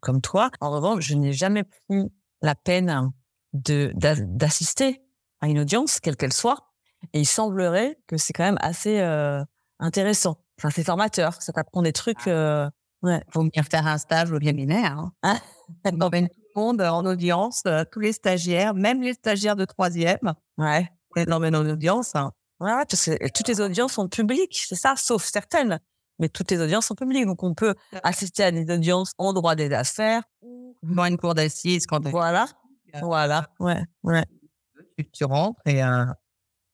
comme 0.00 0.20
toi. 0.20 0.50
En 0.60 0.70
revanche, 0.70 1.04
je 1.06 1.14
n'ai 1.14 1.32
jamais 1.32 1.64
pris 1.64 2.10
la 2.42 2.54
peine 2.54 3.10
de 3.52 3.92
d'assister 3.94 5.02
à 5.40 5.48
une 5.48 5.60
audience, 5.60 6.00
quelle 6.00 6.16
qu'elle 6.16 6.32
soit. 6.32 6.68
Et 7.12 7.20
il 7.20 7.26
semblerait 7.26 7.98
que 8.06 8.16
c'est 8.16 8.32
quand 8.32 8.44
même 8.44 8.58
assez 8.60 9.00
euh, 9.00 9.42
intéressant. 9.78 10.38
Enfin, 10.58 10.70
c'est 10.70 10.84
formateur. 10.84 11.40
Ça 11.40 11.52
t'apprend 11.52 11.82
des 11.82 11.92
trucs. 11.92 12.26
Ah. 12.26 12.30
Euh, 12.30 12.70
ouais. 13.02 13.22
Faut 13.30 13.40
venir 13.40 13.64
faire 13.70 13.86
un 13.86 13.98
stage 13.98 14.32
au 14.32 14.38
cabinet. 14.38 14.84
Hein. 14.84 15.12
Ah. 15.22 15.38
On 15.84 16.00
emmène 16.00 16.28
tout 16.28 16.34
le 16.56 16.60
monde 16.60 16.80
en 16.80 17.04
audience, 17.06 17.62
euh, 17.66 17.84
tous 17.90 18.00
les 18.00 18.12
stagiaires, 18.12 18.74
même 18.74 19.00
les 19.00 19.12
stagiaires 19.12 19.56
de 19.56 19.64
troisième. 19.64 20.34
Ouais. 20.56 20.88
On 21.14 21.20
les 21.20 21.32
emmène 21.32 21.54
en 21.54 21.64
audience. 21.66 22.16
Hein. 22.16 22.32
Ouais, 22.60 22.84
toutes 22.86 23.48
les 23.48 23.60
audiences 23.60 23.92
sont 23.92 24.08
publiques, 24.08 24.64
c'est 24.66 24.74
ça, 24.74 24.94
sauf 24.96 25.24
certaines. 25.24 25.78
Mais 26.18 26.28
toutes 26.28 26.50
les 26.50 26.60
audiences 26.60 26.86
sont 26.86 26.96
publiques. 26.96 27.26
Donc, 27.26 27.44
on 27.44 27.54
peut 27.54 27.76
assister 28.02 28.42
à 28.42 28.50
des 28.50 28.68
audiences 28.74 29.12
en 29.18 29.32
droit 29.32 29.54
des 29.54 29.72
affaires. 29.72 30.22
Dans 30.82 31.04
une 31.04 31.16
cour 31.16 31.34
d'assises 31.34 31.86
quand 31.86 32.04
Voilà. 32.08 32.46
Voilà. 33.00 33.48
Ouais. 33.60 33.82
Ouais 34.02 34.24
tu, 35.04 35.24
rentres 35.24 35.60
et 35.66 35.82
euh, 35.82 36.04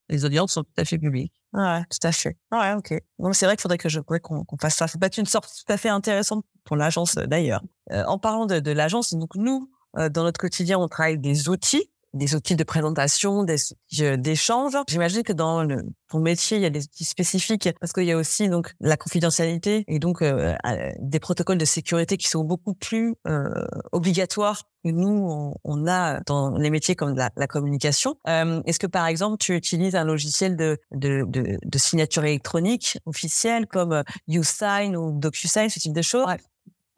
les 0.09 0.25
audiences 0.25 0.53
sont 0.53 0.62
tout 0.62 0.73
à 0.77 0.85
fait 0.85 0.99
publiques. 0.99 1.33
Ouais, 1.53 1.83
tout 1.85 2.07
à 2.07 2.12
fait. 2.12 2.37
Ouais, 2.51 2.73
ok. 2.75 2.94
Donc 3.18 3.35
c'est 3.35 3.47
vrai 3.47 3.55
qu'il 3.57 3.62
faudrait 3.62 3.79
que 3.79 3.88
je 3.88 4.01
qu'on 4.01 4.44
fasse 4.61 4.77
ça. 4.77 4.88
C'est 4.88 5.01
pas 5.01 5.09
une 5.16 5.27
sorte 5.27 5.49
tout 5.64 5.73
à 5.73 5.77
fait 5.77 5.88
intéressante 5.88 6.44
pour 6.64 6.77
l'agence 6.77 7.16
euh, 7.16 7.27
d'ailleurs. 7.27 7.62
Euh, 7.92 8.05
en 8.07 8.18
parlant 8.18 8.47
de, 8.47 8.59
de 8.59 8.70
l'agence, 8.73 9.14
donc 9.14 9.35
nous, 9.37 9.70
dans 9.94 10.25
notre 10.25 10.40
quotidien, 10.40 10.77
on 10.79 10.88
travaille 10.88 11.18
des 11.18 11.49
outils 11.49 11.88
des 12.14 12.35
outils 12.35 12.57
de 12.57 12.64
présentation, 12.64 13.42
des 13.42 13.72
outils 13.72 14.05
euh, 14.05 14.16
d'échange. 14.16 14.72
J'imagine 14.88 15.22
que 15.22 15.33
dans 15.33 15.62
le, 15.64 15.83
ton 16.09 16.20
métier, 16.20 16.57
il 16.57 16.62
y 16.62 16.66
a 16.66 16.70
des 16.70 16.85
outils 16.85 17.05
spécifiques 17.05 17.68
parce 17.81 17.92
qu'il 17.92 18.05
y 18.05 18.12
a 18.12 18.16
aussi 18.16 18.48
donc 18.48 18.72
la 18.81 18.96
confidentialité 18.96 19.85
et 19.88 19.98
donc 19.98 20.22
euh, 20.22 20.55
euh, 20.66 20.92
des 21.00 21.20
protocoles 21.20 21.59
de 21.59 21.64
sécurité 21.64 22.16
qui 22.16 22.29
sont 22.29 22.44
beaucoup 22.44 22.74
plus 22.74 23.14
euh, 23.27 23.48
obligatoires 23.92 24.62
que 24.85 24.90
nous 24.90 25.27
on, 25.29 25.55
on, 25.64 25.87
a 25.87 26.20
dans 26.20 26.57
les 26.57 26.70
métiers 26.70 26.94
comme 26.94 27.16
la, 27.16 27.31
la 27.37 27.46
communication. 27.46 28.16
Euh, 28.29 28.62
Est-ce 28.64 28.79
que 28.79 28.87
par 28.87 29.07
exemple 29.07 29.38
tu 29.38 29.55
utilises 29.57 29.96
un 29.96 30.05
logiciel 30.05 30.57
de, 30.57 30.79
de, 30.92 31.24
de, 31.27 31.59
de 31.62 31.79
signature 31.79 32.24
électronique 32.24 32.98
officielle 33.07 33.66
comme 33.66 34.03
YouSign 34.29 34.96
ou 34.96 35.18
DocuSign, 35.18 35.68
ce 35.68 35.79
type 35.81 35.92
de 35.92 36.03
choses? 36.03 36.27
Ouais, 36.27 36.38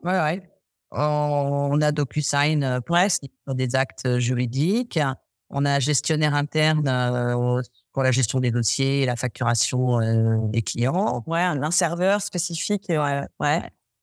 ouais. 0.04 0.20
ouais. 0.20 0.55
On 0.96 1.80
a 1.80 1.92
DocuSign 1.92 2.64
euh, 2.64 2.80
Press 2.80 3.20
pour 3.44 3.54
des 3.54 3.76
actes 3.76 4.06
euh, 4.06 4.18
juridiques. 4.18 4.98
On 5.50 5.64
a 5.64 5.78
gestionnaire 5.78 6.34
interne 6.34 6.88
euh, 6.88 7.60
pour 7.92 8.02
la 8.02 8.10
gestion 8.10 8.40
des 8.40 8.50
dossiers 8.50 9.02
et 9.02 9.06
la 9.06 9.16
facturation 9.16 10.00
des 10.48 10.62
clients. 10.62 11.22
Ouais, 11.26 11.40
un 11.40 11.70
serveur 11.70 12.20
spécifique. 12.20 12.86
Ouais, 12.88 13.22
ouais. 13.38 13.62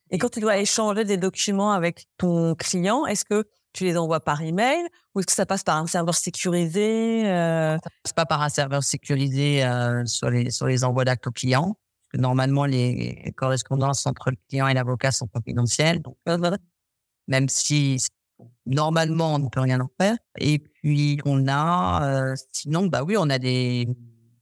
Et 0.10 0.18
quand 0.18 0.30
tu 0.30 0.40
dois 0.40 0.58
échanger 0.58 1.04
des 1.04 1.18
documents 1.18 1.74
avec 1.74 2.08
ton 2.18 2.56
client, 2.56 3.06
est-ce 3.06 3.26
que 3.26 3.46
tu 3.74 3.84
les 3.84 3.98
envoies 3.98 4.20
par 4.20 4.42
email 4.42 4.86
ou 5.14 5.20
est-ce 5.20 5.28
que 5.28 5.34
ça 5.34 5.46
passe 5.46 5.64
par 5.64 5.78
un 5.78 5.88
serveur 5.88 6.16
sécurisé 6.16 7.26
euh... 7.26 7.76
Ça 7.76 7.90
passe 8.04 8.14
pas 8.14 8.26
par 8.26 8.42
un 8.42 8.50
serveur 8.50 8.84
sécurisé 8.84 9.66
euh, 9.66 10.06
sur 10.06 10.30
les 10.30 10.52
sur 10.52 10.68
les 10.68 10.84
envois 10.84 11.04
d'actes 11.04 11.28
aux 11.28 11.32
clients. 11.32 11.76
Normalement, 12.14 12.66
les 12.66 13.34
correspondances 13.36 14.06
entre 14.06 14.30
le 14.30 14.38
client 14.48 14.68
et 14.68 14.76
l'avocat 14.76 15.12
sont 15.12 15.26
confidentielles. 15.26 16.00
Donc, 16.04 16.16
même 17.28 17.50
si 17.50 18.06
normalement 18.66 19.36
on 19.36 19.40
ne 19.40 19.50
peut 19.50 19.60
rien 19.60 19.80
en 19.80 19.90
faire. 20.00 20.18
Et 20.38 20.60
puis 20.60 21.20
on 21.26 21.48
a, 21.48 22.32
euh, 22.32 22.36
sinon 22.52 22.88
bah 22.88 23.04
oui, 23.04 23.16
on 23.18 23.30
a 23.30 23.40
des, 23.40 23.88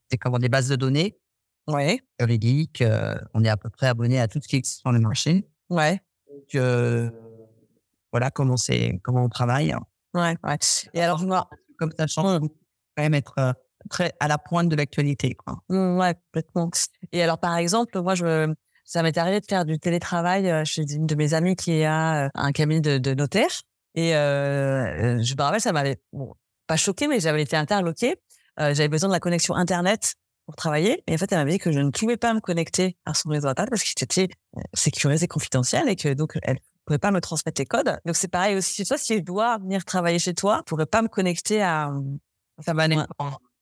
des 0.10 0.18
comment 0.18 0.40
des 0.40 0.50
bases 0.50 0.70
de 0.70 0.76
données. 0.76 1.18
Ouais. 1.68 2.00
Juridiques. 2.20 2.82
Euh, 2.82 3.16
on 3.34 3.44
est 3.44 3.50
à 3.50 3.58
peu 3.58 3.70
près 3.70 3.88
abonné 3.88 4.20
à 4.20 4.28
tout 4.28 4.40
ce 4.42 4.48
qui 4.48 4.56
existe 4.58 4.82
sur 4.82 4.92
le 4.92 5.00
marché. 5.00 5.48
Ouais. 5.70 6.02
Donc 6.30 6.56
euh, 6.56 7.10
voilà 8.12 8.32
comment 8.32 8.58
c'est 8.58 9.00
comment 9.04 9.26
on 9.26 9.30
travaille. 9.30 9.76
Ouais. 10.14 10.36
Ouais. 10.44 10.58
Et 10.94 11.02
alors 11.02 11.22
moi, 11.24 11.50
comme 11.78 11.92
ça 11.98 12.08
change, 12.08 12.42
mmh. 12.42 12.50
quand 12.96 13.04
même 13.04 13.14
être 13.14 13.56
très 13.90 14.14
à 14.20 14.28
la 14.28 14.38
pointe 14.38 14.70
de 14.70 14.76
l'actualité. 14.76 15.34
Quoi. 15.36 15.62
Mmh, 15.70 15.98
ouais, 15.98 16.16
complètement. 16.26 16.70
Et 17.12 17.24
alors 17.24 17.38
par 17.40 17.56
exemple, 17.58 18.00
moi 18.02 18.16
je 18.16 18.54
ça 18.92 19.04
m'est 19.04 19.18
arrivé 19.18 19.40
de 19.40 19.46
faire 19.46 19.64
du 19.64 19.80
télétravail 19.80 20.50
euh, 20.50 20.66
chez 20.66 20.82
une 20.82 21.06
de 21.06 21.16
mes 21.16 21.34
amies 21.34 21.56
qui 21.56 21.82
a 21.86 22.26
euh, 22.26 22.30
un 22.34 22.52
cabinet 22.52 22.82
de, 22.82 22.98
de 22.98 23.14
notaire. 23.14 23.62
Et 23.96 24.14
euh, 24.18 25.24
je 25.24 25.34
me 25.34 25.42
rappelle, 25.42 25.62
ça 25.62 25.72
m'avait 25.72 26.02
bon, 26.12 26.34
pas 26.68 26.76
choqué, 26.76 27.08
mais 27.08 27.22
j'avais 27.22 27.42
été 27.42 27.56
interloquée. 27.56 28.18
Euh, 28.60 28.74
j'avais 28.74 28.90
besoin 28.90 29.08
de 29.08 29.14
la 29.14 29.22
connexion 29.22 29.56
Internet 29.56 30.16
pour 30.46 30.58
travailler. 30.58 31.06
Et 31.08 31.14
en 31.14 31.18
fait, 31.18 31.32
elle 31.32 31.38
m'avait 31.38 31.52
dit 31.52 31.58
que 31.58 31.72
je 31.72 31.80
ne 31.80 31.90
pouvais 31.90 32.18
pas 32.18 32.34
me 32.34 32.42
connecter 32.42 32.98
à 33.06 33.14
son 33.14 33.30
réseau 33.30 33.48
Internet 33.48 33.70
parce 33.70 33.84
qu'il 33.84 34.04
était 34.04 34.28
sécurisé, 34.74 35.26
confidentiel 35.26 35.88
et 35.88 35.96
que 35.96 36.14
donc 36.14 36.38
elle 36.44 36.60
pouvait 36.84 37.00
pas 37.00 37.12
me 37.12 37.22
transmettre 37.22 37.62
les 37.62 37.66
codes. 37.66 37.98
Donc 38.06 38.18
c'est 38.18 38.28
pareil 38.28 38.58
aussi. 38.58 38.84
Toi, 38.84 38.98
si 38.98 39.16
je 39.16 39.22
dois 39.22 39.58
venir 39.60 39.86
travailler 39.86 40.20
chez 40.20 40.34
toi, 40.34 40.58
je 40.58 40.64
pourrais 40.64 40.86
pas 40.86 41.02
me 41.02 41.08
connecter 41.08 41.64
à. 41.64 41.94
Ça 42.60 42.74
va 42.74 42.90
ouais. 42.90 42.98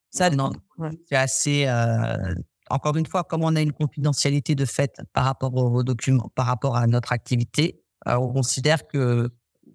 Ça, 0.10 0.32
non, 0.32 0.52
c'est 1.08 1.16
assez. 1.16 1.68
Euh, 1.68 2.34
encore 2.70 2.96
une 2.96 3.06
fois, 3.06 3.24
comme 3.24 3.44
on 3.44 3.56
a 3.56 3.62
une 3.62 3.74
confidentialité 3.74 4.56
de 4.56 4.66
fait 4.66 5.02
par 5.14 5.26
rapport 5.26 5.54
aux, 5.56 5.84
documents, 5.84 6.32
par 6.36 6.46
rapport 6.46 6.76
à 6.76 6.88
notre 6.88 7.12
activité, 7.12 7.82
euh, 8.08 8.16
on 8.16 8.32
considère 8.34 8.88
que 8.88 9.30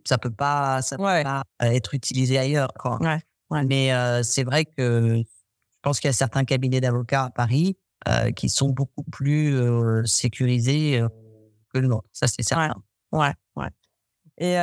ça 0.05 0.19
peut 0.19 0.31
pas, 0.31 0.83
ça 0.83 0.97
peut 0.97 1.03
pas 1.03 1.45
euh, 1.63 1.67
être 1.67 1.95
utilisé 1.95 2.39
ailleurs. 2.39 2.73
Quoi. 2.75 2.99
Ouais. 3.01 3.21
Ouais. 3.51 3.65
Mais 3.65 3.93
euh, 3.93 4.23
c'est 4.23 4.45
vrai 4.45 4.65
que 4.65 5.17
je 5.17 5.81
pense 5.83 6.01
qu'il 6.01 6.09
y 6.09 6.11
a 6.11 6.15
certains 6.15 6.45
cabinets 6.45 6.81
d'avocats 6.81 7.25
à 7.25 7.31
Paris 7.31 7.77
euh, 8.09 8.31
qui 8.33 8.49
sont 8.49 8.71
beaucoup 8.71 9.03
plus 9.03 9.55
euh, 9.55 10.05
sécurisés 10.05 11.03
que 11.73 11.79
le 11.79 11.89
nôtre. 11.89 12.09
Ça, 12.13 12.27
c'est 12.27 12.43
certain. 12.43 12.75
Ouais, 13.13 13.33
ouais. 13.57 13.69
Et 14.39 14.55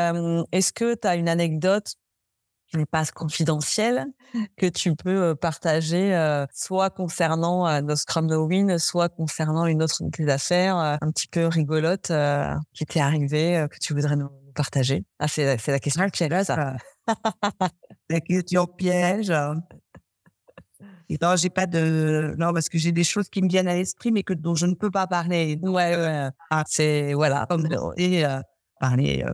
est-ce 0.51 0.73
que 0.73 0.95
tu 0.95 1.07
as 1.07 1.15
une 1.15 1.29
anecdote 1.29 1.93
pas 2.89 3.05
confidentiel 3.05 4.05
que 4.57 4.67
tu 4.67 4.95
peux 4.95 5.21
euh, 5.23 5.35
partager 5.35 6.15
euh, 6.15 6.45
soit 6.53 6.89
concernant 6.89 7.67
euh, 7.67 7.81
nos 7.81 7.95
Scrum 7.95 8.27
No 8.27 8.45
Win, 8.47 8.77
soit 8.79 9.09
concernant 9.09 9.65
une 9.65 9.83
autre 9.83 10.01
des 10.17 10.29
affaires 10.29 10.77
un 10.77 11.11
petit 11.11 11.27
peu 11.27 11.47
rigolote 11.47 12.11
qui 12.73 12.85
t'est 12.85 12.99
arrivée 12.99 13.65
que 13.69 13.77
tu 13.79 13.93
voudrais 13.93 14.15
nous 14.15 14.29
partager. 14.55 15.03
Ah, 15.19 15.27
c'est 15.27 15.57
c'est 15.57 15.71
la 15.71 15.79
question 15.79 16.07
piège 16.09 16.43
ça. 16.45 16.75
la 18.09 18.19
question 18.21 18.65
piège. 18.65 19.31
Non, 21.21 21.35
j'ai 21.35 21.49
pas 21.49 21.65
de 21.65 22.33
non 22.37 22.53
parce 22.53 22.69
que 22.69 22.77
j'ai 22.77 22.93
des 22.93 23.03
choses 23.03 23.27
qui 23.27 23.41
me 23.41 23.49
viennent 23.49 23.67
à 23.67 23.75
l'esprit 23.75 24.11
mais 24.13 24.23
que 24.23 24.33
dont 24.33 24.55
je 24.55 24.65
ne 24.65 24.75
peux 24.75 24.89
pas 24.89 25.07
parler. 25.07 25.59
Ouais, 25.61 25.95
ouais. 25.97 26.29
Ah, 26.49 26.63
c'est 26.67 27.13
voilà. 27.13 27.45
Comme 27.49 27.67
et, 27.97 28.23
parler 28.79 29.25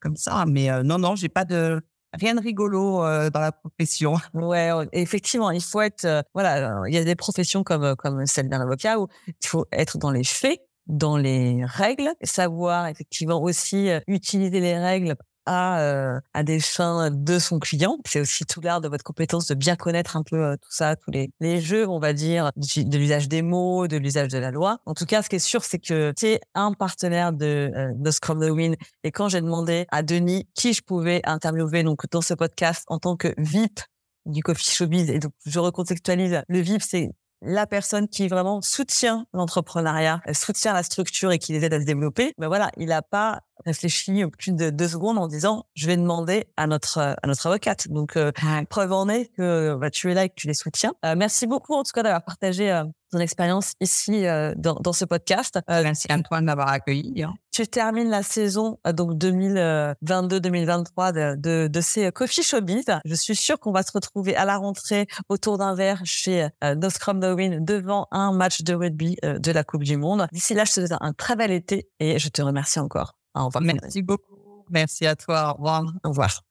comme 0.00 0.16
ça, 0.16 0.44
mais 0.46 0.82
non 0.82 0.98
non, 0.98 1.14
j'ai 1.14 1.28
pas 1.28 1.44
de 1.44 1.82
rien 2.18 2.34
de 2.34 2.40
rigolo 2.40 3.04
euh, 3.04 3.30
dans 3.30 3.40
la 3.40 3.52
profession. 3.52 4.14
Ouais, 4.34 4.70
effectivement, 4.92 5.50
il 5.50 5.62
faut 5.62 5.80
être 5.80 6.04
euh, 6.04 6.22
voilà, 6.34 6.82
il 6.86 6.94
y 6.94 6.98
a 6.98 7.04
des 7.04 7.16
professions 7.16 7.64
comme 7.64 7.82
euh, 7.82 7.94
comme 7.94 8.26
celle 8.26 8.48
d'un 8.48 8.60
avocat 8.60 9.00
où 9.00 9.08
il 9.26 9.46
faut 9.46 9.66
être 9.72 9.98
dans 9.98 10.10
les 10.10 10.24
faits, 10.24 10.60
dans 10.86 11.16
les 11.16 11.64
règles, 11.64 12.10
savoir 12.22 12.86
effectivement 12.86 13.42
aussi 13.42 13.88
utiliser 14.06 14.60
les 14.60 14.78
règles 14.78 15.16
à, 15.46 15.80
euh, 15.80 16.20
à 16.34 16.42
des 16.42 16.60
fins 16.60 17.10
de 17.10 17.38
son 17.38 17.58
client. 17.58 17.98
C'est 18.06 18.20
aussi 18.20 18.44
tout 18.44 18.60
l'art 18.60 18.80
de 18.80 18.88
votre 18.88 19.04
compétence 19.04 19.46
de 19.46 19.54
bien 19.54 19.76
connaître 19.76 20.16
un 20.16 20.22
peu 20.22 20.36
euh, 20.36 20.56
tout 20.56 20.70
ça, 20.70 20.96
tous 20.96 21.10
les, 21.10 21.30
les 21.40 21.60
jeux, 21.60 21.88
on 21.88 21.98
va 21.98 22.12
dire, 22.12 22.50
de 22.56 22.98
l'usage 22.98 23.28
des 23.28 23.42
mots, 23.42 23.86
de 23.86 23.96
l'usage 23.96 24.28
de 24.28 24.38
la 24.38 24.50
loi. 24.50 24.78
En 24.86 24.94
tout 24.94 25.06
cas, 25.06 25.22
ce 25.22 25.28
qui 25.28 25.36
est 25.36 25.40
sûr, 25.40 25.64
c'est 25.64 25.78
que 25.78 26.12
tu 26.16 26.26
es 26.26 26.40
un 26.54 26.72
partenaire 26.72 27.32
de, 27.32 27.70
euh, 27.74 27.92
de 27.94 28.10
Scrum 28.10 28.40
The 28.40 28.50
Win. 28.50 28.76
Et 29.04 29.12
quand 29.12 29.28
j'ai 29.28 29.40
demandé 29.40 29.86
à 29.90 30.02
Denis 30.02 30.46
qui 30.54 30.72
je 30.72 30.82
pouvais 30.82 31.22
interviewer 31.24 31.82
donc 31.82 32.02
dans 32.10 32.20
ce 32.20 32.34
podcast 32.34 32.84
en 32.88 32.98
tant 32.98 33.16
que 33.16 33.32
VIP 33.38 33.80
du 34.26 34.42
Coffee 34.42 34.68
Showbiz, 34.68 35.08
et 35.08 35.20
donc 35.20 35.32
je 35.46 35.58
recontextualise, 35.58 36.42
le 36.48 36.58
VIP, 36.58 36.82
c'est 36.82 37.10
la 37.42 37.66
personne 37.66 38.08
qui 38.08 38.28
vraiment 38.28 38.60
soutient 38.60 39.26
l'entrepreneuriat, 39.32 40.20
soutient 40.32 40.72
la 40.72 40.82
structure 40.82 41.30
et 41.32 41.38
qui 41.38 41.52
les 41.52 41.64
aide 41.64 41.74
à 41.74 41.80
se 41.80 41.84
développer, 41.84 42.34
ben 42.38 42.48
voilà, 42.48 42.70
il 42.76 42.86
n'a 42.88 43.02
pas 43.02 43.40
réfléchi 43.66 44.24
plus 44.38 44.52
de 44.52 44.70
deux 44.70 44.88
secondes 44.88 45.18
en 45.18 45.26
disant 45.26 45.66
je 45.74 45.86
vais 45.86 45.96
demander 45.96 46.46
à 46.56 46.66
notre 46.66 46.98
à 46.98 47.26
notre 47.26 47.46
avocate. 47.46 47.88
Donc 47.88 48.16
euh, 48.16 48.32
preuve 48.70 48.92
en 48.92 49.08
est 49.08 49.26
que 49.36 49.74
bah, 49.74 49.90
tu 49.90 50.10
es 50.10 50.14
là 50.14 50.24
et 50.24 50.28
que 50.28 50.34
tu 50.36 50.46
les 50.46 50.54
soutiens. 50.54 50.94
Euh, 51.04 51.14
merci 51.16 51.46
beaucoup 51.46 51.74
en 51.74 51.82
tout 51.82 51.92
cas 51.92 52.02
d'avoir 52.02 52.24
partagé 52.24 52.70
euh, 52.70 52.84
ton 53.10 53.18
expérience 53.18 53.72
ici 53.80 54.24
dans, 54.56 54.74
dans 54.74 54.92
ce 54.92 55.04
podcast. 55.04 55.60
Merci 55.68 56.08
Antoine 56.10 56.46
d'avoir 56.46 56.68
accueilli. 56.68 57.22
Hein. 57.22 57.34
Tu 57.52 57.64
termines 57.68 58.10
la 58.10 58.24
saison 58.24 58.78
donc 58.92 59.12
2022-2023 59.12 61.12
de, 61.12 61.36
de, 61.36 61.68
de, 61.68 61.80
ces 61.80 62.10
Coffee 62.10 62.42
Showbiz. 62.42 62.84
Je 63.04 63.14
suis 63.14 63.36
sûre 63.36 63.60
qu'on 63.60 63.70
va 63.70 63.84
se 63.84 63.92
retrouver 63.92 64.34
à 64.34 64.44
la 64.44 64.56
rentrée 64.56 65.06
autour 65.28 65.56
d'un 65.56 65.76
verre 65.76 66.00
chez 66.02 66.48
No 66.64 66.90
Scrum 66.90 67.20
No 67.20 67.36
Win 67.36 67.64
devant 67.64 68.08
un 68.10 68.32
match 68.32 68.62
de 68.62 68.74
rugby 68.74 69.16
de 69.22 69.52
la 69.52 69.62
Coupe 69.62 69.84
du 69.84 69.96
Monde. 69.96 70.26
D'ici 70.32 70.54
là, 70.54 70.64
je 70.64 70.72
te 70.72 70.80
souhaite 70.80 70.98
un 71.00 71.12
très 71.12 71.36
bel 71.36 71.52
été 71.52 71.88
et 72.00 72.18
je 72.18 72.28
te 72.28 72.42
remercie 72.42 72.80
encore. 72.80 73.12
Au 73.36 73.46
revoir. 73.46 73.62
Merci 73.62 74.02
beaucoup. 74.02 74.36
Merci 74.70 75.06
à 75.06 75.14
toi. 75.14 75.50
Au 75.50 75.54
revoir. 75.54 75.84
Au 76.02 76.08
revoir. 76.08 76.42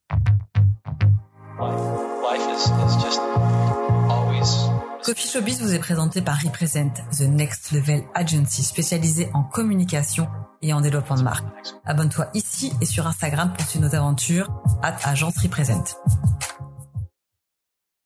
Coffee 5.03 5.27
Showbiz 5.27 5.61
vous 5.61 5.73
est 5.73 5.79
présenté 5.79 6.21
par 6.21 6.39
Represent, 6.41 6.91
The 7.15 7.21
Next 7.21 7.71
Level 7.71 8.01
Agency 8.15 8.63
spécialisée 8.63 9.29
en 9.33 9.43
communication 9.43 10.27
et 10.61 10.73
en 10.73 10.81
développement 10.81 11.15
de 11.15 11.21
marque. 11.21 11.45
Abonne-toi 11.85 12.27
ici 12.33 12.73
et 12.81 12.85
sur 12.85 13.05
Instagram 13.05 13.53
pour 13.55 13.67
suivre 13.67 13.85
nos 13.85 13.93
aventures. 13.95 14.49
at 14.81 14.97
Agence 15.03 15.37
Represent. 15.37 15.95